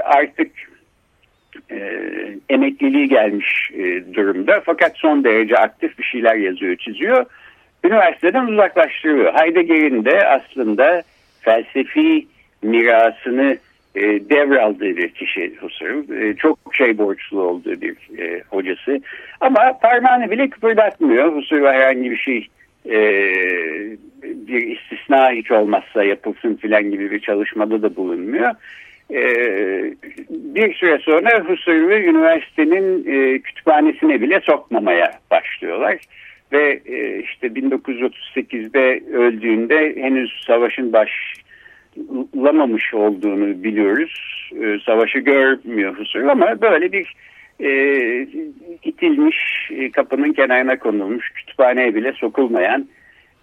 artık 0.05 0.51
e, 1.71 1.79
emekliliği 2.49 3.09
gelmiş 3.09 3.71
e, 3.75 4.15
durumda. 4.15 4.63
Fakat 4.65 4.93
son 4.97 5.25
derece 5.25 5.57
aktif 5.57 5.99
bir 5.99 6.05
şeyler 6.05 6.35
yazıyor, 6.35 6.77
çiziyor. 6.77 7.27
Üniversiteden 7.85 8.47
uzaklaştırıyor. 8.47 9.35
Heidegger'in 9.35 10.05
de 10.05 10.29
aslında 10.29 11.03
felsefi 11.41 12.27
mirasını 12.63 13.57
e, 13.95 14.03
devraldığı 14.03 14.97
bir 14.97 15.09
kişi 15.09 15.57
Husserl. 15.61 16.37
Çok 16.37 16.59
şey 16.73 16.99
borçlu 16.99 17.43
olduğu 17.43 17.81
bir 17.81 17.97
e, 18.19 18.43
hocası. 18.51 19.01
Ama 19.41 19.79
parmağını 19.83 20.31
bile 20.31 20.51
kıpırdatmıyor. 20.51 21.37
Husserl'a 21.37 21.73
herhangi 21.73 22.11
bir 22.11 22.17
şey 22.17 22.49
bir 24.23 24.77
istisna 24.77 25.31
hiç 25.31 25.51
olmazsa 25.51 26.05
yapılsın 26.05 26.55
filan 26.55 26.91
gibi 26.91 27.11
bir 27.11 27.21
çalışmada 27.21 27.83
da 27.83 27.97
bulunmuyor. 27.97 28.51
E, 29.11 29.21
bir 30.31 30.75
süre 30.75 30.99
sonra 30.99 31.41
Husserl'ı 31.41 31.95
üniversitenin 31.95 33.05
e, 33.07 33.39
kütüphanesine 33.39 34.21
bile 34.21 34.41
sokmamaya 34.41 35.13
başlıyorlar. 35.31 35.99
Ve 36.53 36.81
e, 36.87 37.19
işte 37.19 37.47
1938'de 37.47 39.03
öldüğünde 39.17 39.97
henüz 39.97 40.45
savaşın 40.47 40.93
baş 40.93 41.11
lamamış 42.37 42.95
olduğunu 42.95 43.65
biliyoruz. 43.65 44.43
E, 44.63 44.79
savaşı 44.87 45.19
görmüyor 45.19 45.99
Husserl 45.99 46.29
ama 46.29 46.61
böyle 46.61 46.93
bir 46.93 47.15
e, 47.61 47.71
itilmiş, 48.83 49.37
e, 49.71 49.91
kapının 49.91 50.33
kenarına 50.33 50.79
konulmuş, 50.79 51.31
kütüphaneye 51.31 51.95
bile 51.95 52.13
sokulmayan 52.13 52.89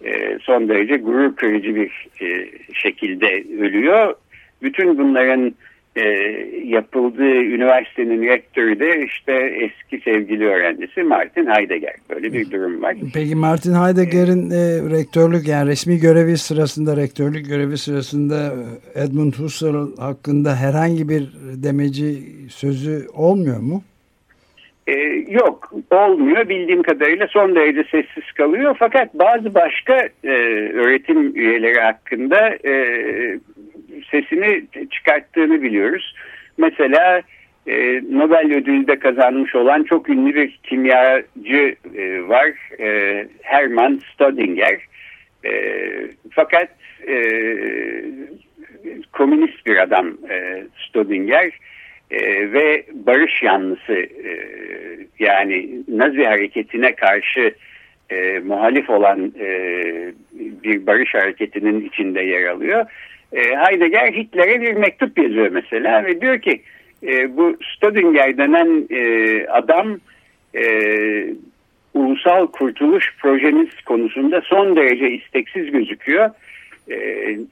e, 0.04 0.38
son 0.42 0.68
derece 0.68 0.96
gurur 0.96 1.36
kırıcı 1.36 1.74
bir 1.74 2.08
e, 2.20 2.50
şekilde 2.74 3.44
ölüyor. 3.60 4.14
Bütün 4.62 4.98
bunların 4.98 5.54
e, 5.96 6.02
yapıldığı 6.64 7.34
üniversitenin 7.34 8.22
rektörü 8.22 8.80
de 8.80 9.04
işte 9.04 9.32
eski 9.32 10.04
sevgili 10.04 10.46
öğrencisi 10.46 11.02
Martin 11.02 11.46
Heidegger. 11.46 11.94
Böyle 12.10 12.32
bir 12.32 12.50
durum 12.50 12.82
var. 12.82 12.96
Peki 13.14 13.34
Martin 13.34 13.74
Heidegger'in 13.74 14.50
e, 14.50 14.90
rektörlük 14.98 15.48
yani 15.48 15.70
resmi 15.70 15.98
görevi 15.98 16.36
sırasında 16.36 16.96
rektörlük 16.96 17.48
görevi 17.48 17.78
sırasında 17.78 18.52
Edmund 18.94 19.32
Husserl 19.34 19.96
hakkında 19.96 20.56
herhangi 20.56 21.08
bir 21.08 21.28
demeci 21.62 22.18
sözü 22.48 23.06
olmuyor 23.14 23.60
mu? 23.60 23.82
Ee, 24.86 25.24
yok 25.28 25.72
olmuyor 25.90 26.48
bildiğim 26.48 26.82
kadarıyla 26.82 27.26
son 27.26 27.54
derece 27.54 27.84
sessiz 27.84 28.32
kalıyor 28.32 28.76
fakat 28.78 29.14
bazı 29.14 29.54
başka 29.54 30.08
e, 30.24 30.30
öğretim 30.74 31.36
üyeleri 31.36 31.80
hakkında 31.80 32.48
e, 32.64 32.74
sesini 34.10 34.64
çıkarttığını 34.90 35.62
biliyoruz. 35.62 36.14
Mesela 36.58 37.22
e, 37.66 38.00
Nobel 38.10 38.54
ödülü 38.54 38.86
de 38.86 38.98
kazanmış 38.98 39.54
olan 39.54 39.82
çok 39.82 40.08
ünlü 40.08 40.34
bir 40.34 40.60
kimyacı 40.62 41.76
e, 41.96 42.28
var. 42.28 42.52
E, 42.80 43.26
Hermann 43.42 44.00
Staudinger. 44.12 44.80
E, 45.44 45.52
fakat 46.30 46.68
e, 47.08 47.16
komünist 49.12 49.66
bir 49.66 49.76
adam 49.76 50.08
e, 50.30 50.64
Staudinger 50.88 51.52
e, 52.10 52.52
ve 52.52 52.84
barış 52.92 53.42
yanlısı 53.42 53.92
e, 53.92 54.38
yani 55.18 55.70
Nazi 55.88 56.24
hareketine 56.24 56.94
karşı 56.94 57.54
e, 58.10 58.38
muhalif 58.38 58.90
olan 58.90 59.32
e, 59.40 59.48
bir 60.38 60.86
barış 60.86 61.14
hareketinin 61.14 61.84
içinde 61.88 62.20
yer 62.20 62.46
alıyor. 62.46 62.86
E, 63.32 63.40
Heidegger 63.56 64.12
Hitler'e 64.12 64.60
bir 64.60 64.72
mektup 64.72 65.18
yazıyor 65.18 65.48
mesela 65.48 66.04
ve 66.04 66.20
diyor 66.20 66.38
ki 66.40 66.62
e, 67.02 67.36
bu 67.36 67.56
Staudinger 67.76 68.38
denen 68.38 68.86
e, 68.90 69.46
adam 69.46 69.98
e, 70.54 70.64
ulusal 71.94 72.46
kurtuluş 72.46 73.16
projeniz 73.18 73.82
konusunda 73.86 74.40
son 74.40 74.76
derece 74.76 75.10
isteksiz 75.10 75.70
gözüküyor. 75.70 76.30
E, 76.90 76.96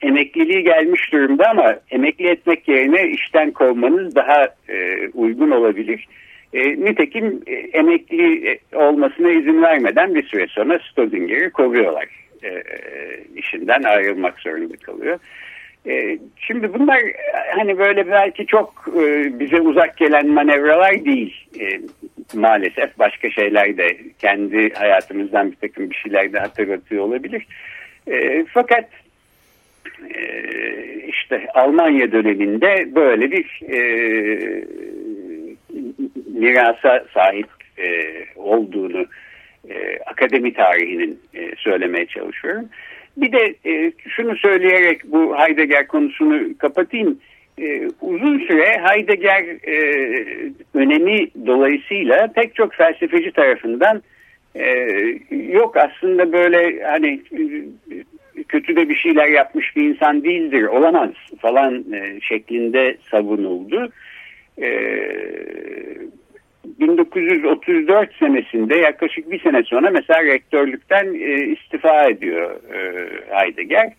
emekliliği 0.01 0.63
gelmiş 0.63 1.11
durumda 1.11 1.49
ama 1.49 1.75
emekli 1.91 2.27
etmek 2.27 2.67
yerine 2.67 3.09
işten 3.09 3.51
kovmanız 3.51 4.15
daha 4.15 4.47
e, 4.69 5.07
uygun 5.13 5.51
olabilir. 5.51 6.07
E, 6.53 6.69
nitekim 6.69 7.41
e, 7.47 7.53
emekli 7.53 8.59
olmasına 8.73 9.31
izin 9.31 9.61
vermeden 9.61 10.15
bir 10.15 10.23
süre 10.27 10.47
sonra 10.47 10.79
Stodinger'i 10.91 11.49
kovuyorlar. 11.49 12.05
E, 12.43 12.63
işinden 13.35 13.83
ayrılmak 13.83 14.39
zorunda 14.39 14.75
kalıyor. 14.75 15.19
E, 15.87 16.19
şimdi 16.35 16.73
bunlar 16.73 16.99
hani 17.55 17.77
böyle 17.77 18.11
belki 18.11 18.45
çok 18.45 18.85
e, 19.01 19.39
bize 19.39 19.61
uzak 19.61 19.97
gelen 19.97 20.27
manevralar 20.27 21.05
değil. 21.05 21.47
E, 21.59 21.79
maalesef 22.33 22.99
başka 22.99 23.29
şeyler 23.29 23.77
de 23.77 23.97
kendi 24.19 24.73
hayatımızdan 24.73 25.51
bir 25.51 25.55
takım 25.55 25.89
bir 25.89 25.95
şeyler 25.95 26.33
de 26.33 26.39
hatırlatıyor 26.39 27.03
olabilir. 27.03 27.47
E, 28.07 28.45
fakat 28.53 28.85
e, 30.15 30.21
işte 31.07 31.47
Almanya 31.53 32.11
döneminde 32.11 32.95
böyle 32.95 33.31
bir 33.31 33.61
e, 33.71 33.79
mirasa 36.39 37.05
sahip 37.13 37.47
e, 37.77 37.87
olduğunu 38.35 39.05
e, 39.69 39.99
akademi 40.05 40.53
tarihinin 40.53 41.19
e, 41.33 41.55
söylemeye 41.57 42.05
çalışıyorum. 42.05 42.69
Bir 43.21 43.31
de 43.31 43.55
e, 43.65 43.91
şunu 44.07 44.35
söyleyerek 44.35 45.11
bu 45.11 45.35
Heidegger 45.37 45.87
konusunu 45.87 46.57
kapatayım. 46.57 47.19
E, 47.61 47.89
uzun 48.01 48.39
süre 48.39 48.81
Heidegger 48.83 49.43
e, 49.67 49.77
önemi 50.73 51.27
dolayısıyla 51.47 52.31
pek 52.35 52.55
çok 52.55 52.73
felsefeci 52.73 53.31
tarafından 53.31 54.03
e, 54.55 54.65
yok 55.31 55.77
aslında 55.77 56.31
böyle 56.33 56.83
hani 56.83 57.21
kötü 58.47 58.75
de 58.75 58.89
bir 58.89 58.95
şeyler 58.95 59.27
yapmış 59.27 59.75
bir 59.75 59.83
insan 59.83 60.23
değildir, 60.23 60.63
olamaz 60.63 61.09
falan 61.39 61.93
e, 61.93 62.21
şeklinde 62.21 62.97
savunuldu. 63.11 63.91
E, 64.61 64.69
1934 66.79 68.15
senesinde 68.15 68.75
yaklaşık 68.75 69.31
bir 69.31 69.39
sene 69.39 69.63
sonra 69.63 69.89
mesela 69.89 70.23
rektörlükten 70.23 71.13
e, 71.13 71.45
istifa 71.45 72.09
ediyor 72.09 72.51
e, 72.73 73.09
Heidegger. 73.29 73.93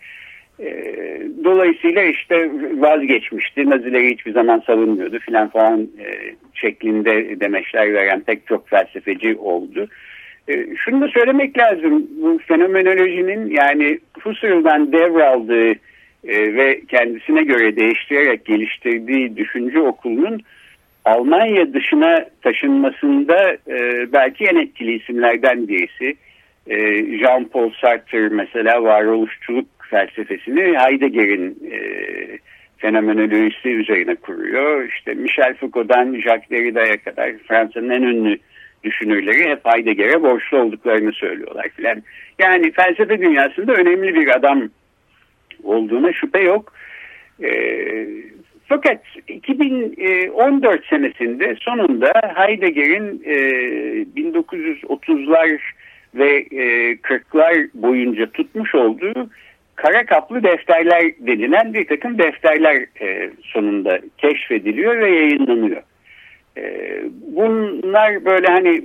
E, 0.60 0.70
dolayısıyla 1.44 2.02
işte 2.02 2.50
vazgeçmişti, 2.74 3.70
Nazileri 3.70 4.10
hiçbir 4.10 4.32
zaman 4.32 4.62
savunmuyordu 4.66 5.18
filan 5.18 5.48
falan 5.48 5.80
e, 5.80 6.34
şeklinde 6.54 7.40
demeçler 7.40 7.94
veren 7.94 8.20
pek 8.20 8.46
çok 8.46 8.68
felsefeci 8.68 9.36
oldu. 9.36 9.88
E, 10.48 10.76
şunu 10.76 11.00
da 11.00 11.08
söylemek 11.08 11.58
lazım, 11.58 12.06
bu 12.22 12.38
fenomenolojinin 12.48 13.50
yani 13.50 13.98
Husserl'dan 14.22 14.92
devraldığı 14.92 15.70
e, 16.24 16.54
ve 16.54 16.80
kendisine 16.88 17.42
göre 17.42 17.76
değiştirerek 17.76 18.44
geliştirdiği 18.44 19.36
düşünce 19.36 19.80
okulunun 19.80 20.42
Almanya 21.04 21.74
dışına 21.74 22.26
taşınmasında 22.42 23.52
e, 23.52 24.06
belki 24.12 24.44
en 24.44 24.56
etkili 24.56 24.96
isimlerden 24.96 25.68
birisi. 25.68 26.14
E, 26.66 26.76
Jean-Paul 27.18 27.80
Sartre 27.80 28.28
mesela 28.28 28.82
varoluşçuluk 28.82 29.66
felsefesini 29.90 30.78
Heidegger'in 30.78 31.58
e, 31.72 31.78
fenomenolojisi 32.76 33.68
üzerine 33.68 34.14
kuruyor. 34.14 34.88
İşte 34.88 35.14
Michel 35.14 35.54
Foucault'dan 35.54 36.20
Jacques 36.20 36.50
Derrida'ya 36.50 37.02
kadar 37.02 37.32
Fransa'nın 37.48 37.90
en 37.90 38.02
ünlü 38.02 38.38
düşünürleri 38.84 39.50
hep 39.50 39.66
Heidegger'e 39.66 40.22
borçlu 40.22 40.58
olduklarını 40.58 41.12
söylüyorlar 41.12 41.68
filan. 41.68 42.02
Yani 42.38 42.72
felsefe 42.72 43.20
dünyasında 43.20 43.74
önemli 43.74 44.14
bir 44.14 44.36
adam 44.36 44.68
olduğuna 45.64 46.12
şüphe 46.12 46.40
yok. 46.40 46.72
Ee, 47.42 48.06
fakat 48.70 49.00
2014 49.28 50.86
senesinde 50.86 51.56
sonunda 51.60 52.12
Heidegger'in 52.34 53.22
e, 53.24 53.36
1930'lar 54.16 55.58
ve 56.14 56.36
e, 56.36 56.92
40'lar 56.92 57.68
boyunca 57.74 58.30
tutmuş 58.30 58.74
olduğu 58.74 59.30
kara 59.76 60.06
kaplı 60.06 60.42
defterler 60.42 61.02
denilen 61.18 61.74
bir 61.74 61.86
takım 61.86 62.18
defterler 62.18 62.86
e, 63.00 63.30
sonunda 63.42 64.00
keşfediliyor 64.18 64.98
ve 64.98 65.10
yayınlanıyor. 65.10 65.82
E, 66.56 66.64
bunlar 67.36 68.24
böyle 68.24 68.46
hani 68.46 68.82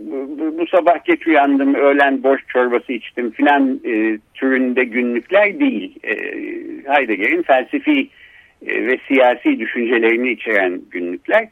bu, 0.58 0.68
sabah 0.68 1.06
geç 1.06 1.28
uyandım, 1.28 1.76
öğlen 1.76 2.24
boş 2.24 2.42
çorbası 2.48 2.94
içtim 2.94 3.32
filan 3.32 3.80
e, 3.86 4.18
türünde 4.34 4.84
günlükler 4.84 5.60
değil. 5.60 5.96
E, 6.04 6.16
Heidegger'in 6.94 7.44
felsefi 7.44 8.02
e, 8.02 8.25
ve 8.68 8.98
siyasi 9.08 9.60
düşüncelerini 9.60 10.32
içeren 10.32 10.82
günlükler. 10.92 11.48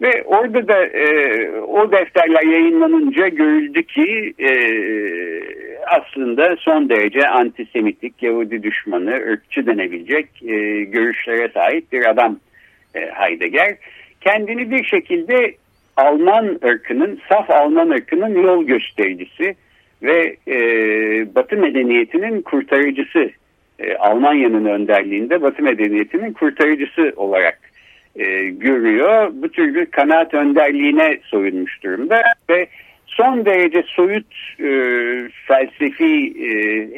Ve 0.00 0.22
orada 0.24 0.68
da 0.68 0.86
e, 0.86 1.50
o 1.60 1.92
defterler 1.92 2.42
yayınlanınca 2.42 3.28
görüldü 3.28 3.82
ki 3.82 4.34
e, 4.38 4.50
aslında 5.86 6.56
son 6.58 6.88
derece 6.88 7.28
antisemitik, 7.28 8.22
Yahudi 8.22 8.62
düşmanı, 8.62 9.14
ırkçı 9.14 9.66
denebilecek 9.66 10.28
e, 10.42 10.84
görüşlere 10.84 11.48
sahip 11.48 11.92
bir 11.92 12.10
adam 12.10 12.38
e, 12.94 13.00
Heidegger. 13.00 13.76
Kendini 14.20 14.70
bir 14.70 14.84
şekilde 14.84 15.54
Alman 15.96 16.58
ırkının, 16.64 17.20
saf 17.28 17.50
Alman 17.50 17.90
ırkının 17.90 18.42
yol 18.42 18.64
göstericisi 18.64 19.54
ve 20.02 20.36
e, 20.48 20.54
Batı 21.34 21.56
medeniyetinin 21.56 22.42
kurtarıcısı, 22.42 23.30
e, 23.78 23.96
Almanya'nın 23.96 24.64
önderliğinde 24.64 25.42
Batı 25.42 25.62
medeniyetinin 25.62 26.32
kurtarıcısı 26.32 27.12
olarak 27.16 27.58
e, 28.16 28.48
görüyor. 28.48 29.30
Bu 29.32 29.48
tür 29.48 29.74
bir 29.74 29.86
kanaat 29.86 30.34
önderliğine 30.34 31.18
soyunmuş 31.22 31.82
durumda 31.82 32.22
ve 32.50 32.66
son 33.06 33.44
derece 33.44 33.82
soyut 33.86 34.34
e, 34.60 34.70
felsefi 35.46 36.34
e, 36.38 36.50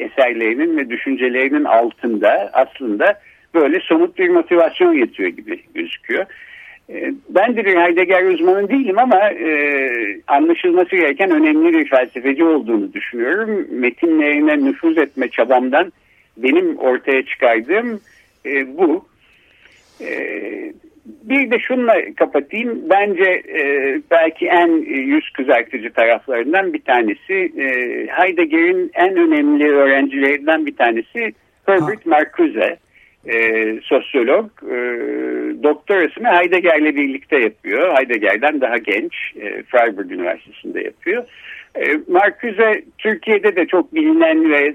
eserlerinin 0.03 0.77
ve 0.77 0.89
düşüncelerinin 0.89 1.63
altında 1.63 2.49
aslında 2.53 3.19
böyle 3.53 3.79
somut 3.79 4.17
bir 4.17 4.29
motivasyon 4.29 4.93
yatıyor 4.93 5.29
gibi 5.29 5.59
gözüküyor. 5.75 6.25
E, 6.89 7.13
ben 7.29 7.55
de 7.55 7.65
bir 7.65 7.75
Heidegger 7.75 8.23
uzmanı 8.23 8.69
değilim 8.69 8.99
ama 8.99 9.29
e, 9.29 9.91
anlaşılması 10.27 10.95
gereken 10.95 11.31
önemli 11.31 11.73
bir 11.73 11.89
felsefeci 11.89 12.43
olduğunu 12.43 12.93
düşünüyorum. 12.93 13.67
Metinlerine 13.71 14.65
nüfuz 14.65 14.97
etme 14.97 15.29
çabamdan 15.29 15.91
benim 16.43 16.77
ortaya 16.77 17.25
çıkardığım 17.25 18.01
e, 18.45 18.77
bu. 18.77 19.05
E, 20.01 20.09
bir 21.05 21.51
de 21.51 21.59
şunla 21.59 21.95
kapatayım. 22.15 22.89
Bence 22.89 23.43
e, 23.59 24.01
belki 24.11 24.47
en 24.47 24.67
yüz 24.85 25.29
kızartıcı 25.29 25.93
taraflarından 25.93 26.73
bir 26.73 26.81
tanesi 26.81 27.33
e, 27.57 27.67
Heidegger'in 28.07 28.91
en 28.93 29.15
önemli 29.17 29.71
öğrencilerinden 29.71 30.65
bir 30.65 30.75
tanesi 30.75 31.33
Herbert 31.65 32.05
ha. 32.05 32.09
Marcuse. 32.09 32.77
E, 33.27 33.79
sosyolog 33.83 34.49
e, 34.63 34.75
doktorasını 35.63 36.27
Heidegger'le 36.27 36.95
birlikte 36.95 37.39
yapıyor. 37.39 37.97
Heidegger'den 37.97 38.61
daha 38.61 38.77
genç 38.77 39.13
e, 39.41 39.63
Freiburg 39.63 40.11
Üniversitesi'nde 40.11 40.81
yapıyor. 40.81 41.25
E, 41.75 41.99
Marcuse 42.07 42.83
Türkiye'de 42.97 43.55
de 43.55 43.65
çok 43.65 43.93
bilinen 43.93 44.51
ve 44.51 44.73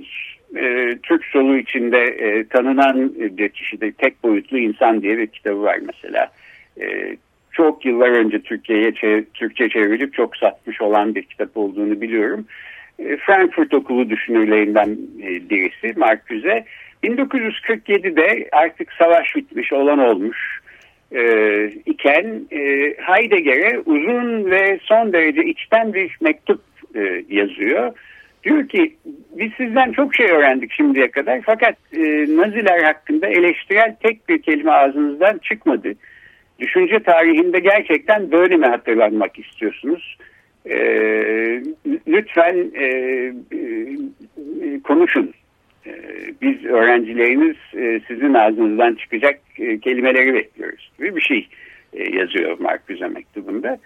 e, 0.57 0.99
Türk 1.03 1.25
solu 1.25 1.57
içinde 1.57 1.99
e, 1.99 2.49
tanınan 2.49 3.13
bir 3.19 3.49
kişide 3.49 3.93
tek 3.93 4.25
boyutlu 4.25 4.59
insan 4.59 5.03
diye 5.03 5.19
bir 5.19 5.27
kitabı 5.27 5.63
var 5.63 5.79
mesela. 5.87 6.29
E, 6.81 7.17
çok 7.53 7.85
yıllar 7.85 8.11
önce 8.11 8.41
Türkiye'ye 8.41 8.93
Türkçe 9.35 9.69
çevrilip 9.69 10.15
çok 10.15 10.37
satmış 10.37 10.81
olan 10.81 11.15
bir 11.15 11.23
kitap 11.23 11.57
olduğunu 11.57 12.01
biliyorum. 12.01 12.47
E, 12.99 13.17
Frankfurt 13.17 13.75
Okulu 13.75 14.11
düşünürlerinden 14.11 14.99
e, 15.23 15.51
birisi 15.51 15.99
Marcuse. 15.99 16.65
1947'de 17.05 18.49
artık 18.53 18.93
savaş 18.93 19.37
bitmiş 19.37 19.73
olan 19.73 19.99
olmuş 19.99 20.61
e, 21.13 21.23
iken 21.87 22.47
e, 22.51 22.59
Heidegger'e 22.99 23.79
uzun 23.79 24.51
ve 24.51 24.79
son 24.83 25.13
derece 25.13 25.45
içten 25.45 25.95
bir 25.95 26.17
mektup 26.21 26.61
e, 26.95 27.25
yazıyor 27.29 27.93
Diyor 28.45 28.69
ki 28.69 28.97
biz 29.37 29.53
sizden 29.57 29.93
çok 29.93 30.15
şey 30.15 30.27
öğrendik 30.27 30.73
şimdiye 30.73 31.11
kadar 31.11 31.41
fakat 31.47 31.77
e, 31.93 32.01
Naziler 32.37 32.83
hakkında 32.83 33.27
eleştirel 33.27 33.97
tek 34.03 34.29
bir 34.29 34.43
kelime 34.43 34.71
ağzınızdan 34.71 35.39
çıkmadı. 35.39 35.93
Düşünce 36.59 37.01
tarihinde 37.01 37.59
gerçekten 37.59 38.31
böyle 38.31 38.57
mi 38.57 38.67
hatırlanmak 38.67 39.39
istiyorsunuz? 39.39 40.19
E, 40.67 40.77
lütfen 42.09 42.71
e, 42.75 42.85
e, 42.85 43.33
konuşun. 44.85 45.35
E, 45.87 45.93
biz 46.43 46.65
öğrencileriniz 46.65 47.57
e, 47.77 48.01
sizin 48.09 48.35
ağzınızdan 48.35 48.95
çıkacak 48.95 49.41
e, 49.59 49.79
kelimeleri 49.81 50.35
bekliyoruz 50.35 50.91
gibi 50.99 51.17
bir 51.17 51.21
şey 51.21 51.49
e, 51.93 52.17
yazıyor 52.17 52.59
Mark 52.59 52.89
Bize 52.89 53.09
mektubunda. 53.09 53.69
E, 53.69 53.79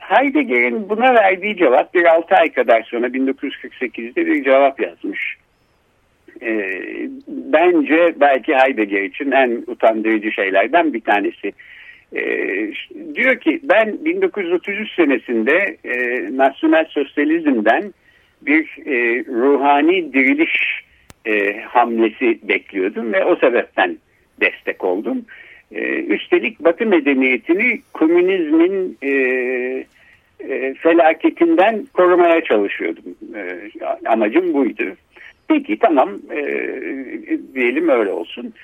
Heidegger'in 0.00 0.88
buna 0.88 1.14
verdiği 1.14 1.56
cevap 1.56 1.94
bir 1.94 2.04
6 2.04 2.34
ay 2.34 2.52
kadar 2.52 2.82
sonra 2.82 3.06
1948'de 3.06 4.26
bir 4.26 4.44
cevap 4.44 4.80
yazmış. 4.80 5.36
E, 6.42 6.70
bence 7.28 8.14
belki 8.20 8.54
Heidegger 8.54 9.02
için 9.02 9.30
en 9.30 9.64
utandırıcı 9.66 10.32
şeylerden 10.32 10.92
bir 10.92 11.00
tanesi. 11.00 11.52
E, 12.16 12.22
diyor 13.14 13.40
ki 13.40 13.60
ben 13.62 14.04
1933 14.04 14.94
senesinde 14.94 15.76
e, 15.84 15.96
nasyonel 16.36 16.84
sosyalizmden 16.84 17.94
bir 18.42 18.64
e, 18.86 19.24
ruhani 19.24 20.12
diriliş 20.12 20.84
e, 21.26 21.60
hamlesi 21.60 22.38
bekliyordum 22.42 23.12
ve 23.12 23.24
o 23.24 23.36
sebepten 23.36 23.96
destek 24.40 24.84
oldum. 24.84 25.24
E, 25.74 26.04
üstelik 26.04 26.64
Batı 26.64 26.86
medeniyetini 26.86 27.80
komünizmin 27.92 28.98
e, 29.02 29.10
e, 30.40 30.74
felaketinden 30.74 31.86
korumaya 31.94 32.44
çalışıyordum. 32.44 33.04
Amacım 34.06 34.54
buydu. 34.54 34.84
Peki 35.48 35.78
tamam 35.78 36.10
diyelim 37.54 37.88
öyle 37.88 38.10
olsun. 38.10 38.54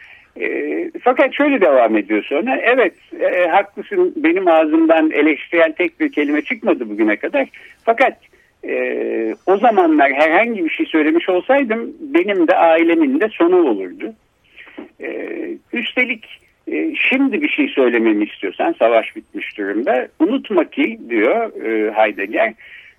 Fakat 1.01 1.35
şöyle 1.35 1.61
devam 1.61 1.97
ediyor 1.97 2.25
sonra. 2.25 2.61
Evet 2.63 2.95
haklısın 3.51 4.15
benim 4.17 4.49
ağzımdan 4.49 5.11
eleştirel 5.11 5.73
tek 5.73 6.01
bir 6.01 6.13
kelime 6.13 6.43
çıkmadı 6.43 6.91
bugüne 6.91 7.17
kadar. 7.17 7.49
Fakat 7.85 8.19
o 9.47 9.57
zamanlar 9.57 10.13
herhangi 10.13 10.65
bir 10.65 10.71
şey 10.71 10.87
söylemiş 10.87 11.29
olsaydım 11.29 11.93
benim 12.01 12.49
de 12.49 12.57
ailemin 12.57 13.21
de 13.21 13.29
sonu 13.29 13.69
olurdu. 13.69 14.13
Üstelik 15.73 16.41
e, 16.73 16.95
şimdi 16.95 17.43
bir 17.43 17.49
şey 17.49 17.69
söylememi 17.69 18.25
istiyorsan 18.25 18.75
savaş 18.79 19.17
bitmiş 19.17 19.59
durumda. 19.59 20.09
Unutma 20.19 20.71
ki 20.71 21.01
diyor 21.09 21.65
e, 21.65 21.93
Heidegger 21.93 22.55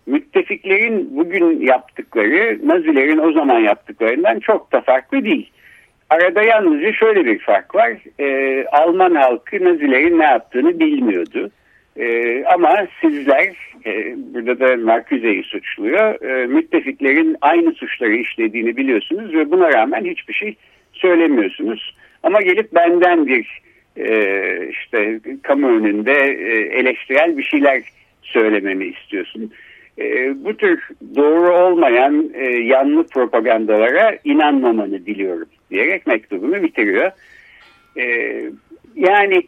müttefiklerin 0.05 1.17
bugün 1.17 1.61
yaptıkları 1.61 2.59
Nazilerin 2.67 3.17
o 3.17 3.31
zaman 3.31 3.59
yaptıklarından 3.59 4.39
çok 4.39 4.71
da 4.71 4.81
farklı 4.81 5.23
değil. 5.23 5.49
Arada 6.09 6.43
yalnızca 6.43 6.93
şöyle 6.93 7.25
bir 7.25 7.39
fark 7.39 7.75
var. 7.75 7.91
E, 8.19 8.65
Alman 8.71 9.15
halkı 9.15 9.63
Nazilerin 9.63 10.19
ne 10.19 10.25
yaptığını 10.25 10.79
bilmiyordu. 10.79 11.51
E, 11.97 12.43
ama 12.45 12.87
sizler, 13.01 13.47
e, 13.85 14.15
burada 14.17 14.59
da 14.59 14.77
Marcuse'yi 14.77 15.43
suçluyor, 15.43 16.21
e, 16.21 16.47
müttefiklerin 16.47 17.37
aynı 17.41 17.71
suçları 17.71 18.15
işlediğini 18.15 18.77
biliyorsunuz 18.77 19.33
ve 19.33 19.51
buna 19.51 19.73
rağmen 19.73 20.05
hiçbir 20.05 20.33
şey 20.33 20.55
söylemiyorsunuz. 20.93 21.95
Ama 22.23 22.41
gelip 22.41 22.75
benden 22.75 23.27
bir 23.27 23.61
e, 23.97 24.67
işte 24.69 25.19
kamu 25.41 25.67
önünde 25.67 26.13
e, 26.13 26.79
eleştirel 26.79 27.37
bir 27.37 27.43
şeyler 27.43 27.83
söylememi 28.21 28.85
istiyorsun. 28.85 29.51
E, 29.99 30.35
bu 30.45 30.57
tür 30.57 30.87
doğru 31.15 31.55
olmayan 31.55 32.29
e, 32.33 32.45
yanlı 32.45 33.07
propagandalara 33.07 34.17
inanmamanı 34.23 35.05
diliyorum 35.05 35.47
diyerek 35.71 36.07
mektubunu 36.07 36.63
bitiriyor. 36.63 37.11
E, 37.97 38.05
yani 38.95 39.43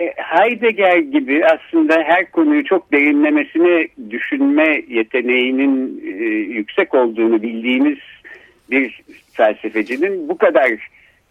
e, 0.00 0.12
Heidegger 0.16 0.96
gibi 0.96 1.44
aslında 1.46 2.02
her 2.02 2.30
konuyu 2.30 2.64
çok 2.64 2.92
derinlemesine 2.92 3.88
düşünme 4.10 4.82
yeteneğinin 4.88 6.02
e, 6.06 6.24
yüksek 6.34 6.94
olduğunu 6.94 7.42
bildiğimiz 7.42 7.98
bir 8.70 9.02
felsefecinin 9.32 10.28
bu 10.28 10.38
kadar 10.38 10.70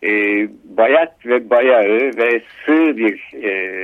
e, 0.06 0.48
bayat 0.78 1.26
ve 1.26 1.50
bayağı 1.50 1.88
ve 2.18 2.42
sığ 2.66 2.98
bir 2.98 3.44
e, 3.44 3.80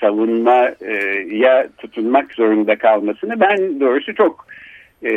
savunmaya 0.00 1.68
tutunmak 1.78 2.32
zorunda 2.32 2.78
kalmasını 2.78 3.40
ben 3.40 3.80
doğrusu 3.80 4.14
çok 4.14 4.46
e, 5.02 5.12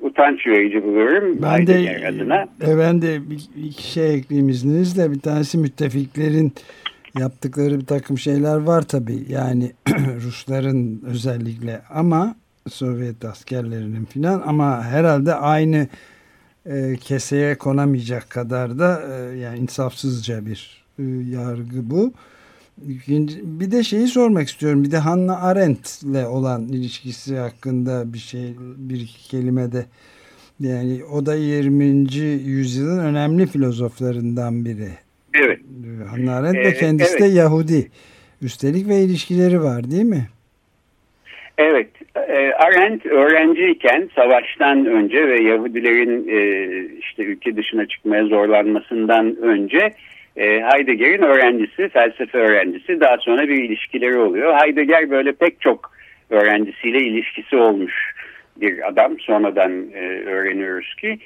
utanç 0.00 0.46
verici 0.46 0.82
buluyorum. 0.82 1.38
Ben 1.42 1.66
de, 1.66 2.06
adına. 2.08 2.42
E, 2.66 2.78
ben 2.78 3.02
de 3.02 3.30
bir, 3.30 3.64
iki 3.64 3.82
şey 3.82 4.14
ekleyeyim 4.14 4.48
izninizle. 4.48 5.10
Bir 5.12 5.20
tanesi 5.20 5.58
müttefiklerin 5.58 6.52
yaptıkları 7.18 7.80
bir 7.80 7.86
takım 7.86 8.18
şeyler 8.18 8.56
var 8.56 8.82
tabii. 8.82 9.18
Yani 9.28 9.72
Rusların 10.26 11.02
özellikle 11.06 11.80
ama 11.90 12.36
Sovyet 12.68 13.24
askerlerinin 13.24 14.04
filan 14.04 14.42
ama 14.46 14.84
herhalde 14.84 15.34
aynı 15.34 15.88
e, 16.68 16.96
keseye 16.96 17.54
konamayacak 17.54 18.30
kadar 18.30 18.78
da 18.78 19.02
e, 19.12 19.38
yani 19.38 19.58
insafsızca 19.58 20.46
bir 20.46 20.84
e, 20.98 21.02
yargı 21.30 21.90
bu. 21.90 22.12
Bir 23.42 23.70
de 23.70 23.82
şeyi 23.82 24.06
sormak 24.06 24.48
istiyorum. 24.48 24.84
Bir 24.84 24.90
de 24.90 24.98
Hannah 24.98 25.44
Arendt'le 25.44 26.26
olan 26.28 26.68
ilişkisi 26.68 27.36
hakkında 27.36 28.12
bir 28.12 28.18
şey 28.18 28.54
bir 28.76 29.00
iki 29.00 29.28
kelimede 29.28 29.86
yani 30.60 31.04
o 31.04 31.26
da 31.26 31.34
20. 31.34 31.84
yüzyılın 32.44 32.98
önemli 32.98 33.46
filozoflarından 33.46 34.64
biri. 34.64 34.88
Evet. 35.34 35.60
Hannah 36.10 36.36
Arendt 36.36 36.56
ve 36.56 36.74
kendisi 36.74 37.10
evet. 37.10 37.20
de 37.20 37.26
Yahudi. 37.26 37.90
Üstelik 38.42 38.88
ve 38.88 39.00
ilişkileri 39.00 39.62
var 39.62 39.90
değil 39.90 40.04
mi? 40.04 40.28
Evet, 41.58 41.90
Arendt 42.58 43.06
öğrenciyken 43.06 44.10
savaştan 44.14 44.86
önce 44.86 45.28
ve 45.28 45.42
Yahudilerin 45.42 46.28
e, 46.28 46.40
işte 47.00 47.22
ülke 47.22 47.56
dışına 47.56 47.86
çıkmaya 47.86 48.24
zorlanmasından 48.24 49.36
önce 49.36 49.90
e, 50.36 50.62
Heidegger'in 50.62 51.22
öğrencisi, 51.22 51.88
felsefe 51.88 52.38
öğrencisi. 52.38 53.00
Daha 53.00 53.16
sonra 53.18 53.48
bir 53.48 53.64
ilişkileri 53.64 54.16
oluyor. 54.16 54.54
Heidegger 54.54 55.10
böyle 55.10 55.32
pek 55.32 55.60
çok 55.60 55.92
öğrencisiyle 56.30 56.98
ilişkisi 56.98 57.56
olmuş 57.56 58.14
bir 58.56 58.88
adam. 58.88 59.18
Sonradan 59.20 59.92
öğreniyoruz 60.26 60.94
ki. 60.94 61.18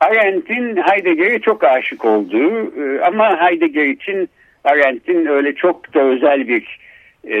Arendt'in 0.00 0.76
Heidegger'e 0.76 1.38
çok 1.38 1.64
aşık 1.64 2.04
olduğu 2.04 2.72
ama 3.06 3.40
Heidegger 3.40 3.84
için 3.84 4.28
Arendt'in 4.64 5.26
öyle 5.26 5.54
çok 5.54 5.94
da 5.94 6.00
özel 6.00 6.48
bir 6.48 6.78
e, 7.26 7.38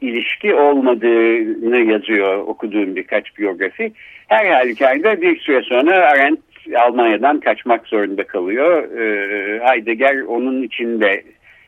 ilişki 0.00 0.54
olmadığını 0.54 1.78
yazıyor 1.92 2.38
okuduğum 2.38 2.96
birkaç 2.96 3.38
biyografi. 3.38 3.92
Her 4.28 4.46
halükarda 4.46 5.22
bir 5.22 5.40
süre 5.40 5.62
sonra 5.62 6.10
Arendt 6.10 6.40
Almanya'dan 6.76 7.40
kaçmak 7.40 7.86
zorunda 7.86 8.24
kalıyor. 8.24 8.98
E, 8.98 9.60
Heidegger 9.64 10.20
onun 10.20 10.62
içinde 10.62 11.22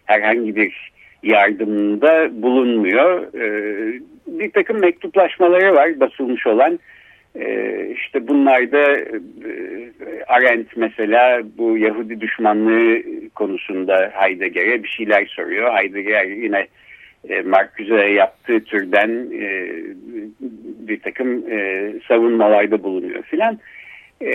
herhangi 0.04 0.56
bir 0.56 0.92
yardımında 1.22 2.42
bulunmuyor. 2.42 3.34
E, 3.34 4.00
bir 4.26 4.50
takım 4.50 4.80
mektuplaşmaları 4.80 5.74
var 5.74 6.00
basılmış 6.00 6.46
olan. 6.46 6.78
E, 7.34 7.86
işte 7.94 8.28
bunlarda 8.28 8.96
e, 8.96 9.20
Arendt 10.26 10.76
mesela 10.76 11.42
bu 11.58 11.78
Yahudi 11.78 12.20
düşmanlığı 12.20 13.02
konusunda 13.34 14.10
Heidegger'e 14.14 14.82
bir 14.82 14.88
şeyler 14.88 15.26
soruyor. 15.26 15.74
Heidegger 15.74 16.24
yine 16.24 16.66
e, 17.28 17.42
Marcuse'ye 17.42 18.12
yaptığı 18.12 18.64
türden 18.64 19.11
e, 19.33 19.70
bir 20.88 21.00
takım 21.00 21.50
e, 21.50 21.92
savunmalarda 22.09 22.83
bulunuyor 22.83 23.22
filan. 23.22 23.59
E, 24.22 24.30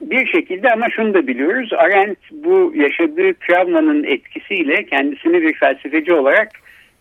bir 0.00 0.26
şekilde 0.26 0.70
ama 0.70 0.90
şunu 0.90 1.14
da 1.14 1.26
biliyoruz. 1.26 1.72
Arendt 1.72 2.18
bu 2.32 2.72
yaşadığı 2.74 3.34
travmanın 3.34 4.04
etkisiyle 4.04 4.84
kendisini 4.84 5.42
bir 5.42 5.54
felsefeci 5.54 6.12
olarak 6.12 6.48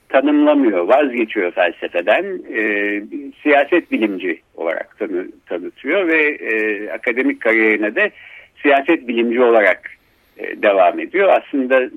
tanımlamıyor, 0.09 0.87
vazgeçiyor 0.87 1.51
felsefeden. 1.51 2.23
E, 2.55 3.01
siyaset 3.43 3.91
bilimci 3.91 4.41
olarak 4.55 4.99
tanı, 4.99 5.27
tanıtıyor 5.45 6.07
ve 6.07 6.37
akademik 6.93 7.41
kariyerine 7.41 7.95
de 7.95 8.11
siyaset 8.61 9.07
bilimci 9.07 9.41
olarak 9.41 9.91
devam 10.37 10.99
ediyor. 10.99 11.29
Aslında 11.29 11.89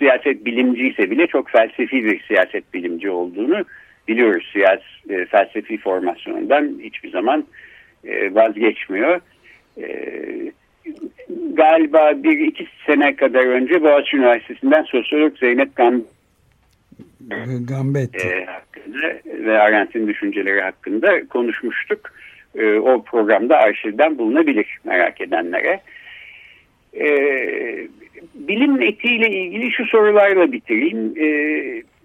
siyaset 0.00 0.44
bilimci 0.44 0.88
ise 0.88 1.10
bile 1.10 1.26
çok 1.26 1.50
felsefi 1.50 2.04
bir 2.04 2.20
siyaset 2.20 2.74
bilimci 2.74 3.10
olduğunu 3.10 3.64
biliyoruz. 4.08 4.50
Siyasi 4.52 4.84
e, 5.10 5.24
felsefi 5.24 5.78
formasyonundan 5.78 6.78
hiçbir 6.82 7.10
zaman 7.10 7.44
vazgeçmiyor. 8.30 9.20
Galiba 11.52 12.12
bir 12.22 12.38
iki 12.38 12.66
sene 12.86 13.16
kadar 13.16 13.46
önce 13.46 13.82
Boğaziçi 13.82 14.16
Üniversitesi'nden 14.16 14.82
sosyolog 14.82 15.38
Zeynep 15.38 15.76
Gam 15.76 16.02
Gambet 17.60 18.24
e, 18.24 18.44
hakkında 18.44 19.20
ve 19.24 19.58
Arendt'in 19.58 20.08
düşünceleri 20.08 20.60
hakkında 20.60 21.28
konuşmuştuk. 21.28 22.00
E, 22.54 22.74
o 22.78 23.02
programda 23.02 23.56
arşivden 23.56 24.18
bulunabilir 24.18 24.78
merak 24.84 25.20
edenlere. 25.20 25.68
E, 25.68 25.80
bilim 28.34 28.82
etiğiyle 28.82 29.30
ilgili 29.30 29.72
şu 29.72 29.86
sorularla 29.86 30.52
bitireyim. 30.52 31.14
E, 31.20 31.28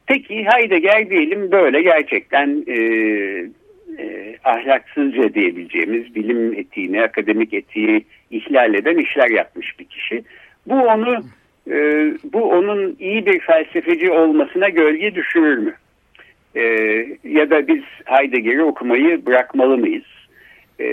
peki 0.08 0.46
Heidegger 0.46 1.10
diyelim 1.10 1.52
böyle 1.52 1.82
gerçekten 1.82 2.64
e, 2.68 2.78
e, 4.00 4.38
ahlaksızca 4.44 5.34
diyebileceğimiz 5.34 6.16
bilim 6.16 6.54
etiğini, 6.54 7.02
akademik 7.02 7.54
etiği 7.54 8.06
ihlal 8.32 8.74
eden 8.74 8.98
işler 8.98 9.30
yapmış 9.30 9.80
bir 9.80 9.86
kişi. 9.86 10.24
Bu 10.68 10.76
onu 10.76 11.24
e, 11.72 11.78
bu 12.34 12.44
onun 12.44 12.96
iyi 13.00 13.26
bir 13.26 13.40
felsefeci 13.40 14.12
olmasına 14.12 14.70
gölge 14.70 15.16
düşürür 15.16 15.58
mü? 15.58 15.74
E, 16.56 16.64
ya 17.24 17.50
da 17.50 17.68
biz 17.68 17.84
Heidegger'i 18.06 18.64
okumayı 18.64 19.26
bırakmalı 19.26 19.78
mıyız? 19.78 20.06
E, 20.80 20.86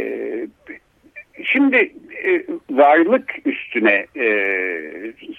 Şimdi 1.44 1.76
e, 2.24 2.42
varlık 2.70 3.34
üstüne 3.44 4.06
e, 4.16 4.26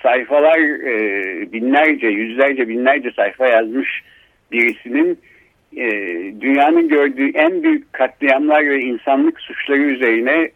sayfalar 0.02 0.60
e, 0.60 1.52
binlerce, 1.52 2.08
yüzlerce, 2.08 2.68
binlerce 2.68 3.12
sayfa 3.12 3.48
yazmış 3.48 4.04
birisinin 4.52 5.20
dünyanın 6.42 6.88
gördüğü 6.88 7.30
en 7.30 7.64
büyük 7.64 7.94
katliamlar 7.94 8.70
ve 8.70 8.80
insanlık 8.82 9.40
suçları 9.40 9.82
üzerine 9.82 10.52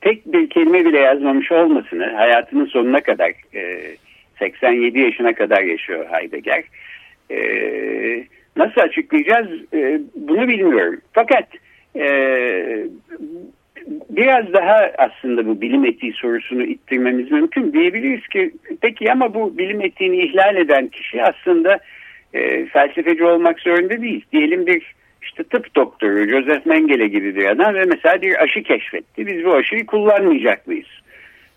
tek 0.00 0.32
bir 0.32 0.50
kelime 0.50 0.84
bile 0.84 0.98
yazmamış 0.98 1.52
olmasını 1.52 2.06
hayatının 2.06 2.66
sonuna 2.66 3.00
kadar 3.00 3.32
e, 3.54 3.80
87 4.38 5.00
yaşına 5.00 5.34
kadar 5.34 5.62
yaşıyor 5.62 6.06
Heidegger. 6.10 6.64
Nasıl 8.56 8.80
açıklayacağız 8.80 9.48
bunu 10.14 10.48
bilmiyorum. 10.48 11.00
Fakat 11.12 11.46
e, 11.96 12.08
biraz 14.10 14.52
daha 14.52 14.90
aslında 14.98 15.46
bu 15.46 15.60
bilim 15.60 15.84
etiği 15.84 16.12
sorusunu 16.12 16.62
ittirmemiz 16.62 17.30
mümkün. 17.30 17.72
Diyebiliriz 17.72 18.28
ki 18.28 18.50
peki 18.80 19.12
ama 19.12 19.34
bu 19.34 19.58
bilim 19.58 19.80
etiğini 19.80 20.16
ihlal 20.16 20.56
eden 20.56 20.88
kişi 20.88 21.22
aslında 21.22 21.78
e, 22.34 22.66
felsefeci 22.66 23.24
olmak 23.24 23.60
zorunda 23.60 24.02
değil. 24.02 24.24
Diyelim 24.32 24.66
bir 24.66 24.94
işte 25.22 25.44
tıp 25.44 25.76
doktoru 25.76 26.28
Joseph 26.28 26.66
Mengele 26.66 27.08
gibi 27.08 27.36
bir 27.36 27.44
adam 27.44 27.74
ve 27.74 27.84
mesela 27.84 28.22
bir 28.22 28.42
aşı 28.42 28.62
keşfetti. 28.62 29.26
Biz 29.26 29.44
bu 29.44 29.54
aşıyı 29.54 29.86
kullanmayacak 29.86 30.66
mıyız? 30.66 30.88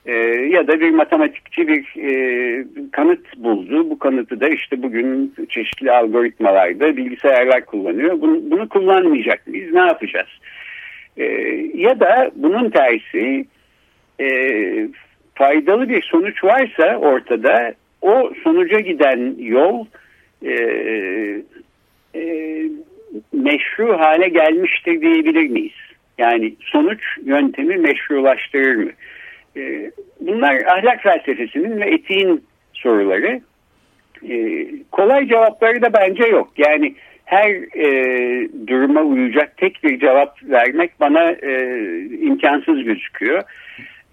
E, 0.06 0.14
ya 0.50 0.68
da 0.68 0.80
bir 0.80 0.90
matematikçi 0.90 1.68
bir 1.68 1.86
e, 1.98 2.66
kanıt 2.92 3.38
buldu. 3.38 3.90
Bu 3.90 4.00
kanıtı 4.00 4.40
da 4.40 4.50
işte 4.50 4.84
bugün 4.84 5.34
çeşitli 5.50 5.92
algoritmalarda 5.92 6.98
bilgisayarlar 6.98 7.66
kullanıyor. 7.66 8.22
Bunu, 8.22 8.52
bunu 8.52 8.70
kullanmayacak 8.70 9.48
mıyız? 9.48 9.74
Ne 9.74 9.80
yapacağız? 9.80 10.30
E, 11.18 11.24
ya 11.74 12.00
da 12.00 12.32
bunun 12.36 12.70
tersi 12.70 13.46
e, 14.20 14.28
faydalı 15.36 15.90
bir 15.90 16.02
sonuç 16.02 16.44
varsa 16.44 16.98
ortada 16.98 17.74
o 18.02 18.32
sonuca 18.44 18.80
giden 18.80 19.36
yol 19.40 19.86
e, 20.46 20.54
e, 22.16 22.64
meşru 23.34 24.00
hale 24.00 24.28
gelmiştir 24.28 25.02
diyebilir 25.02 25.50
miyiz? 25.50 25.74
Yani 26.18 26.54
sonuç 26.60 27.02
yöntemi 27.26 27.78
meşrulaştırır 27.78 28.76
mı? 28.76 28.92
E, 29.58 29.92
bunlar 30.20 30.56
ahlak 30.56 31.04
felsefesinin 31.04 31.82
ve 31.82 31.90
etiğin 31.90 32.44
soruları. 32.74 33.42
E, 34.30 34.68
kolay 34.92 35.28
cevapları 35.28 35.82
da 35.82 35.94
bence 35.94 36.28
yok. 36.28 36.52
Yani 36.58 36.96
her 37.32 37.50
e, 37.78 37.88
duruma 38.68 39.02
uyacak 39.02 39.58
tek 39.58 39.84
bir 39.84 40.00
cevap 40.00 40.44
vermek 40.44 41.00
bana 41.00 41.32
e, 41.32 41.84
imkansız 42.22 42.84
gözüküyor. 42.84 43.40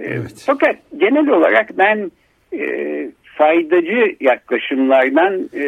E, 0.01 0.05
evet. 0.05 0.45
Fakat 0.47 0.77
genel 0.97 1.29
olarak 1.29 1.79
ben 1.79 2.11
e, 2.53 3.11
faydacı 3.25 4.17
yaklaşımlardan 4.21 5.49
e, 5.55 5.65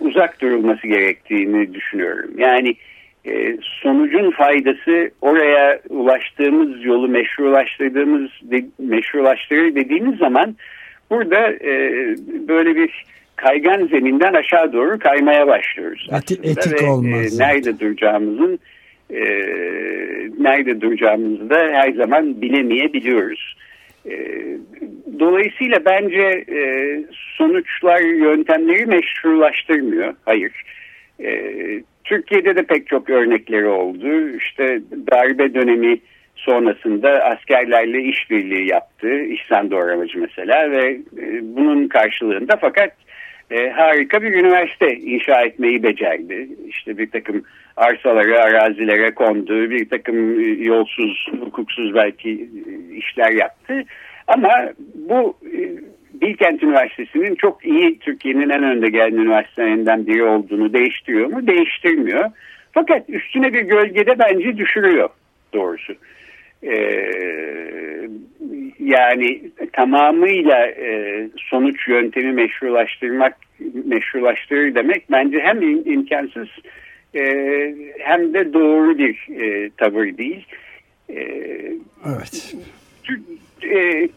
uzak 0.00 0.40
durulması 0.40 0.86
gerektiğini 0.86 1.74
düşünüyorum. 1.74 2.30
Yani 2.38 2.76
e, 3.26 3.56
sonucun 3.82 4.30
faydası 4.30 5.10
oraya 5.20 5.80
ulaştığımız 5.88 6.84
yolu 6.84 7.08
meşrulaştırdığımız 7.08 8.30
de, 8.42 8.64
meşrulaştırır 8.78 9.74
dediğimiz 9.74 10.18
zaman 10.18 10.56
burada 11.10 11.52
e, 11.52 12.04
böyle 12.48 12.76
bir 12.76 13.04
kaygan 13.36 13.86
zeminden 13.86 14.34
aşağı 14.34 14.72
doğru 14.72 14.98
kaymaya 14.98 15.46
başlıyoruz. 15.46 16.08
Eti, 16.12 16.34
etik 16.34 16.82
Ve, 16.82 16.86
olmaz. 16.86 17.40
E, 17.40 17.44
nerede 17.44 17.80
duracağımızın 17.80 18.58
e, 19.10 19.20
nerede 20.38 20.80
duracağımızı 20.80 21.50
da 21.50 21.58
her 21.58 21.92
zaman 21.92 22.42
bilemeyebiliyoruz. 22.42 23.56
E, 24.10 24.16
dolayısıyla 25.18 25.84
bence 25.84 26.44
e, 26.48 27.00
sonuçlar 27.36 28.00
yöntemleri 28.00 28.86
meşrulaştırmıyor. 28.86 30.14
Hayır. 30.24 30.52
E, 31.20 31.42
Türkiye'de 32.04 32.56
de 32.56 32.62
pek 32.62 32.86
çok 32.86 33.10
örnekleri 33.10 33.66
oldu. 33.66 34.36
İşte 34.36 34.80
darbe 35.12 35.54
dönemi 35.54 35.98
sonrasında 36.36 37.10
askerlerle 37.24 38.02
işbirliği 38.02 38.68
yaptı. 38.70 39.22
İhsan 39.24 39.70
Doğramacı 39.70 40.18
mesela 40.18 40.70
ve 40.70 40.90
e, 41.18 41.40
bunun 41.42 41.88
karşılığında 41.88 42.56
fakat 42.60 42.92
e, 43.50 43.70
harika 43.70 44.22
bir 44.22 44.34
üniversite 44.34 44.96
inşa 44.96 45.42
etmeyi 45.42 45.82
becerdi. 45.82 46.48
İşte 46.68 46.98
bir 46.98 47.10
takım 47.10 47.42
arsaları, 47.76 48.40
arazilere 48.40 49.14
kondu, 49.14 49.70
bir 49.70 49.88
takım 49.88 50.40
e, 50.40 50.44
yolsuz, 50.44 51.26
hukuksuz 51.40 51.94
belki 51.94 52.30
e, 52.30 52.94
işler 52.94 53.30
yaptı. 53.30 53.84
Ama 54.26 54.52
bu 54.94 55.36
e, 55.46 55.60
Bilkent 56.20 56.62
Üniversitesi'nin 56.62 57.34
çok 57.34 57.66
iyi 57.66 57.98
Türkiye'nin 57.98 58.48
en 58.48 58.62
önde 58.62 58.90
gelen 58.90 59.12
üniversitelerinden 59.12 60.06
biri 60.06 60.22
olduğunu 60.22 60.72
değiştiriyor 60.72 61.26
mu? 61.26 61.46
Değiştirmiyor. 61.46 62.30
Fakat 62.72 63.10
üstüne 63.10 63.52
bir 63.52 63.62
gölgede 63.62 64.18
bence 64.18 64.56
düşürüyor 64.56 65.08
doğrusu. 65.54 65.94
Ee, 66.66 68.08
yani 68.78 69.50
tamamıyla 69.72 70.66
e, 70.66 71.28
sonuç 71.36 71.88
yöntemi 71.88 72.32
meşrulaştırmak 72.32 73.36
meşrulaştırır 73.84 74.74
demek 74.74 75.10
bence 75.10 75.40
hem 75.40 75.62
imkansız 75.62 76.48
e, 77.14 77.22
hem 77.98 78.34
de 78.34 78.52
doğru 78.52 78.98
bir 78.98 79.28
e, 79.40 79.70
tavır 79.76 80.16
değil. 80.18 80.46
E, 81.08 81.20
evet. 82.06 82.54
E, 83.72 84.08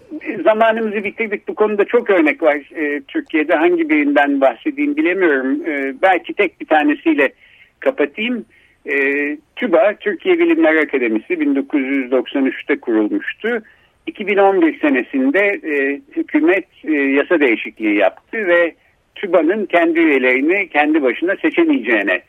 zamanımızı 0.43 1.03
bitirdik 1.03 1.47
bu 1.47 1.55
konuda 1.55 1.85
çok 1.85 2.09
örnek 2.09 2.43
var. 2.43 2.55
E, 2.75 3.01
Türkiye'de 3.07 3.55
hangi 3.55 3.89
birinden 3.89 4.41
bahsedeyim 4.41 4.95
bilemiyorum. 4.95 5.61
E, 5.67 5.95
belki 6.01 6.33
tek 6.33 6.61
bir 6.61 6.65
tanesiyle 6.65 7.33
kapatayım. 7.79 8.45
E, 8.89 9.37
TÜBA, 9.55 9.93
Türkiye 9.99 10.39
Bilimler 10.39 10.75
Akademisi 10.75 11.33
1993'te 11.33 12.79
kurulmuştu. 12.79 13.61
2011 14.07 14.79
senesinde 14.79 15.39
e, 15.63 16.01
hükümet 16.15 16.65
e, 16.83 16.91
yasa 16.93 17.39
değişikliği 17.39 17.95
yaptı 17.95 18.47
ve 18.47 18.75
TÜBA'nın 19.15 19.65
kendi 19.65 19.99
üyelerini 19.99 20.69
kendi 20.69 21.01
başına 21.01 21.35
seçemeyeceğine 21.35 22.21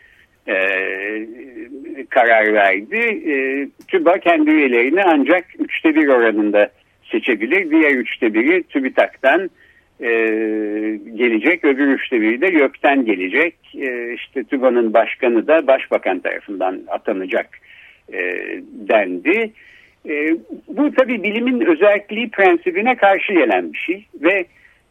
e, 0.49 0.57
karar 2.09 2.55
verdi. 2.55 2.99
E, 3.31 3.35
TÜBA 3.89 4.19
kendi 4.19 4.51
üyelerini 4.51 5.03
ancak 5.03 5.45
üçte 5.59 5.95
bir 5.95 6.09
oranında 6.09 6.71
seçebilir. 7.11 7.71
Diğer 7.71 7.91
üçte 7.91 8.35
biri 8.35 8.63
TÜBİTAK'tan 8.63 9.51
e, 10.01 10.11
gelecek, 11.15 11.65
öbür 11.65 11.89
üçte 11.89 12.21
de 12.41 12.47
YÖK'ten 12.47 13.05
gelecek. 13.05 13.55
E, 13.75 14.15
işte 14.15 14.45
TÜBA'nın 14.45 14.95
başkanı 14.95 15.47
da 15.47 15.67
başbakan 15.67 16.21
tarafından 16.21 16.81
atanacak 16.89 17.49
e, 18.13 18.19
dendi. 18.73 19.53
E, 20.09 20.37
bu 20.69 20.93
tabii 20.93 21.23
bilimin 21.23 21.61
özelliği 21.61 22.31
prensibine 22.31 22.97
karşı 22.97 23.33
gelen 23.33 23.73
bir 23.73 23.79
şey 23.79 24.07
ve 24.23 24.45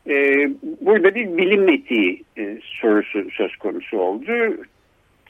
e, 0.10 0.50
burada 0.82 1.16
bir 1.16 1.38
bilim 1.38 1.70
etiği 1.70 2.24
e, 2.38 2.58
sorusu 2.62 3.32
söz 3.32 3.56
konusu 3.56 3.98
oldu. 3.98 4.58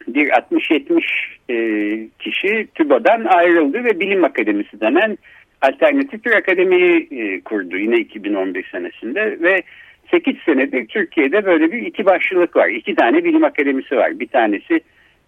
Bir 0.08 0.30
60-70 0.30 1.04
e, 1.50 2.08
kişi 2.20 2.68
TÜBA'dan 2.76 3.26
ayrıldı 3.26 3.84
ve 3.84 4.00
Bilim 4.00 4.24
Akademisi 4.24 4.80
denen 4.80 5.18
alternatif 5.62 6.26
bir 6.26 6.32
akademiyi 6.32 7.08
e, 7.12 7.42
kurdu 7.42 7.78
yine 7.78 7.98
2011 7.98 8.70
senesinde 8.72 9.40
ve 9.42 9.64
8 10.12 10.36
senedir 10.46 10.88
Türkiye'de 10.88 11.46
böyle 11.46 11.72
bir 11.72 11.82
iki 11.82 12.06
başlılık 12.06 12.56
var. 12.56 12.70
İki 12.70 12.96
tane 12.96 13.24
bilim 13.24 13.44
akademisi 13.44 13.98
var. 13.98 14.20
Bir 14.20 14.28
tanesi 14.28 14.82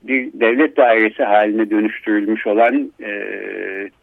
bir 0.04 0.30
devlet 0.34 0.78
dairesi 0.78 1.24
haline 1.24 1.70
dönüştürülmüş 1.70 2.48
olan 2.48 2.92
e, 3.04 3.12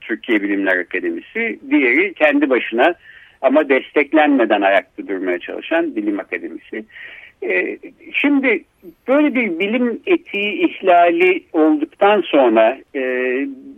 Türkiye 0.00 0.42
Bilimler 0.42 0.76
Akademisi. 0.76 1.58
Diğeri 1.70 2.14
kendi 2.14 2.50
başına 2.50 2.94
ama 3.42 3.68
desteklenmeden 3.68 4.60
ayakta 4.60 5.08
durmaya 5.08 5.38
çalışan 5.38 5.96
bilim 5.96 6.20
akademisi. 6.20 6.84
E, 7.42 7.78
şimdi 8.12 8.64
böyle 9.08 9.34
bir 9.34 9.58
bilim 9.58 10.00
etiği 10.06 10.68
ihlali 10.68 11.42
olduktan 11.52 12.20
sonra 12.20 12.78
e, 12.94 13.02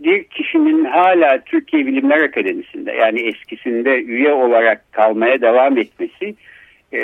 bir 0.03 0.23
kişinin 0.23 0.85
hala 0.85 1.39
Türkiye 1.45 1.85
Bilimler 1.85 2.19
Akademisi'nde 2.19 2.91
yani 2.91 3.19
eskisinde 3.19 4.01
üye 4.01 4.33
olarak 4.33 4.91
kalmaya 4.91 5.41
devam 5.41 5.77
etmesi 5.77 6.35
e, 6.91 6.99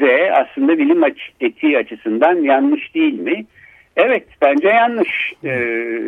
de 0.00 0.32
aslında 0.32 0.78
bilim 0.78 1.02
etiği 1.40 1.78
açısından 1.78 2.34
yanlış 2.36 2.94
değil 2.94 3.18
mi? 3.18 3.44
Evet 3.96 4.24
bence 4.42 4.68
yanlış. 4.68 5.32
Ee, 5.44 5.98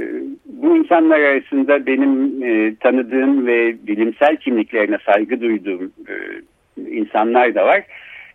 bu 0.47 0.77
insanlar 0.77 1.21
arasında 1.21 1.87
benim 1.87 2.43
e, 2.45 2.75
tanıdığım 2.77 3.47
ve 3.47 3.87
bilimsel 3.87 4.37
kimliklerine 4.37 4.99
saygı 5.07 5.41
duyduğum 5.41 5.93
e, 6.09 6.15
insanlar 6.91 7.55
da 7.55 7.67
var. 7.67 7.83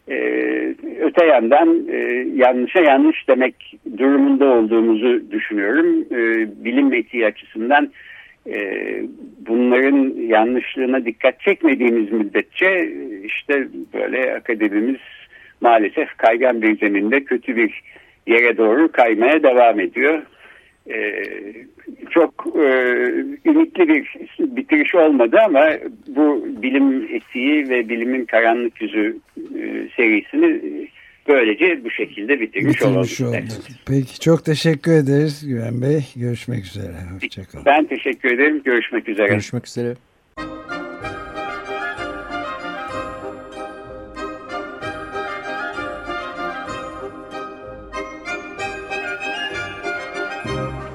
Ee, 0.10 0.76
öte 1.02 1.26
yandan 1.26 1.88
e, 1.90 1.98
yanlışa 2.36 2.80
yanlış 2.80 3.28
demek 3.28 3.76
durumunda 3.98 4.46
olduğumuzu 4.46 5.32
düşünüyorum. 5.32 6.06
Ee, 6.12 6.48
bilim 6.66 6.94
etiği 6.94 7.26
açısından 7.26 7.92
e, 8.48 8.60
bunların 9.48 10.22
yanlışlığına 10.28 11.06
dikkat 11.06 11.40
çekmediğimiz 11.40 12.12
müddetçe 12.12 12.94
işte 13.24 13.68
böyle 13.94 14.36
akademimiz 14.36 15.00
maalesef 15.62 16.18
kaygan 16.18 16.62
bir 16.62 16.78
zeminde 16.78 17.24
kötü 17.24 17.56
bir 17.56 17.82
yere 18.28 18.58
doğru 18.58 18.92
kaymaya 18.92 19.44
devam 19.44 19.80
ediyor. 19.80 20.22
Ee, 20.90 21.24
çok 22.10 22.46
e, 22.56 22.68
ümitli 23.46 23.88
bir 23.88 24.16
bitiriş 24.40 24.96
olmadı 24.96 25.38
ama 25.46 25.70
bu 26.08 26.48
bilim 26.62 27.16
etiği 27.16 27.70
ve 27.70 27.90
bilimin 27.90 28.26
karanlık 28.26 28.82
yüzü 28.82 29.18
e, 29.38 29.90
serisini 29.96 30.62
böylece 31.28 31.84
bu 31.84 31.92
şekilde 31.92 32.40
bitirmiş, 32.40 32.76
bitirmiş 32.76 33.22
olalım. 33.22 33.36
Oldu. 33.36 33.54
Peki 33.88 34.20
çok 34.20 34.46
teşekkür 34.46 34.92
ederiz 34.92 35.48
Güven 35.48 35.82
Bey. 35.82 36.06
Görüşmek 36.16 36.66
üzere. 36.66 36.94
Hoşçakalın. 37.14 37.66
Ben 37.66 37.86
teşekkür 37.86 38.32
ederim. 38.32 38.62
Görüşmek 38.64 39.10
üzere. 39.10 39.28
Görüşmek 39.28 39.68
üzere. 39.68 39.96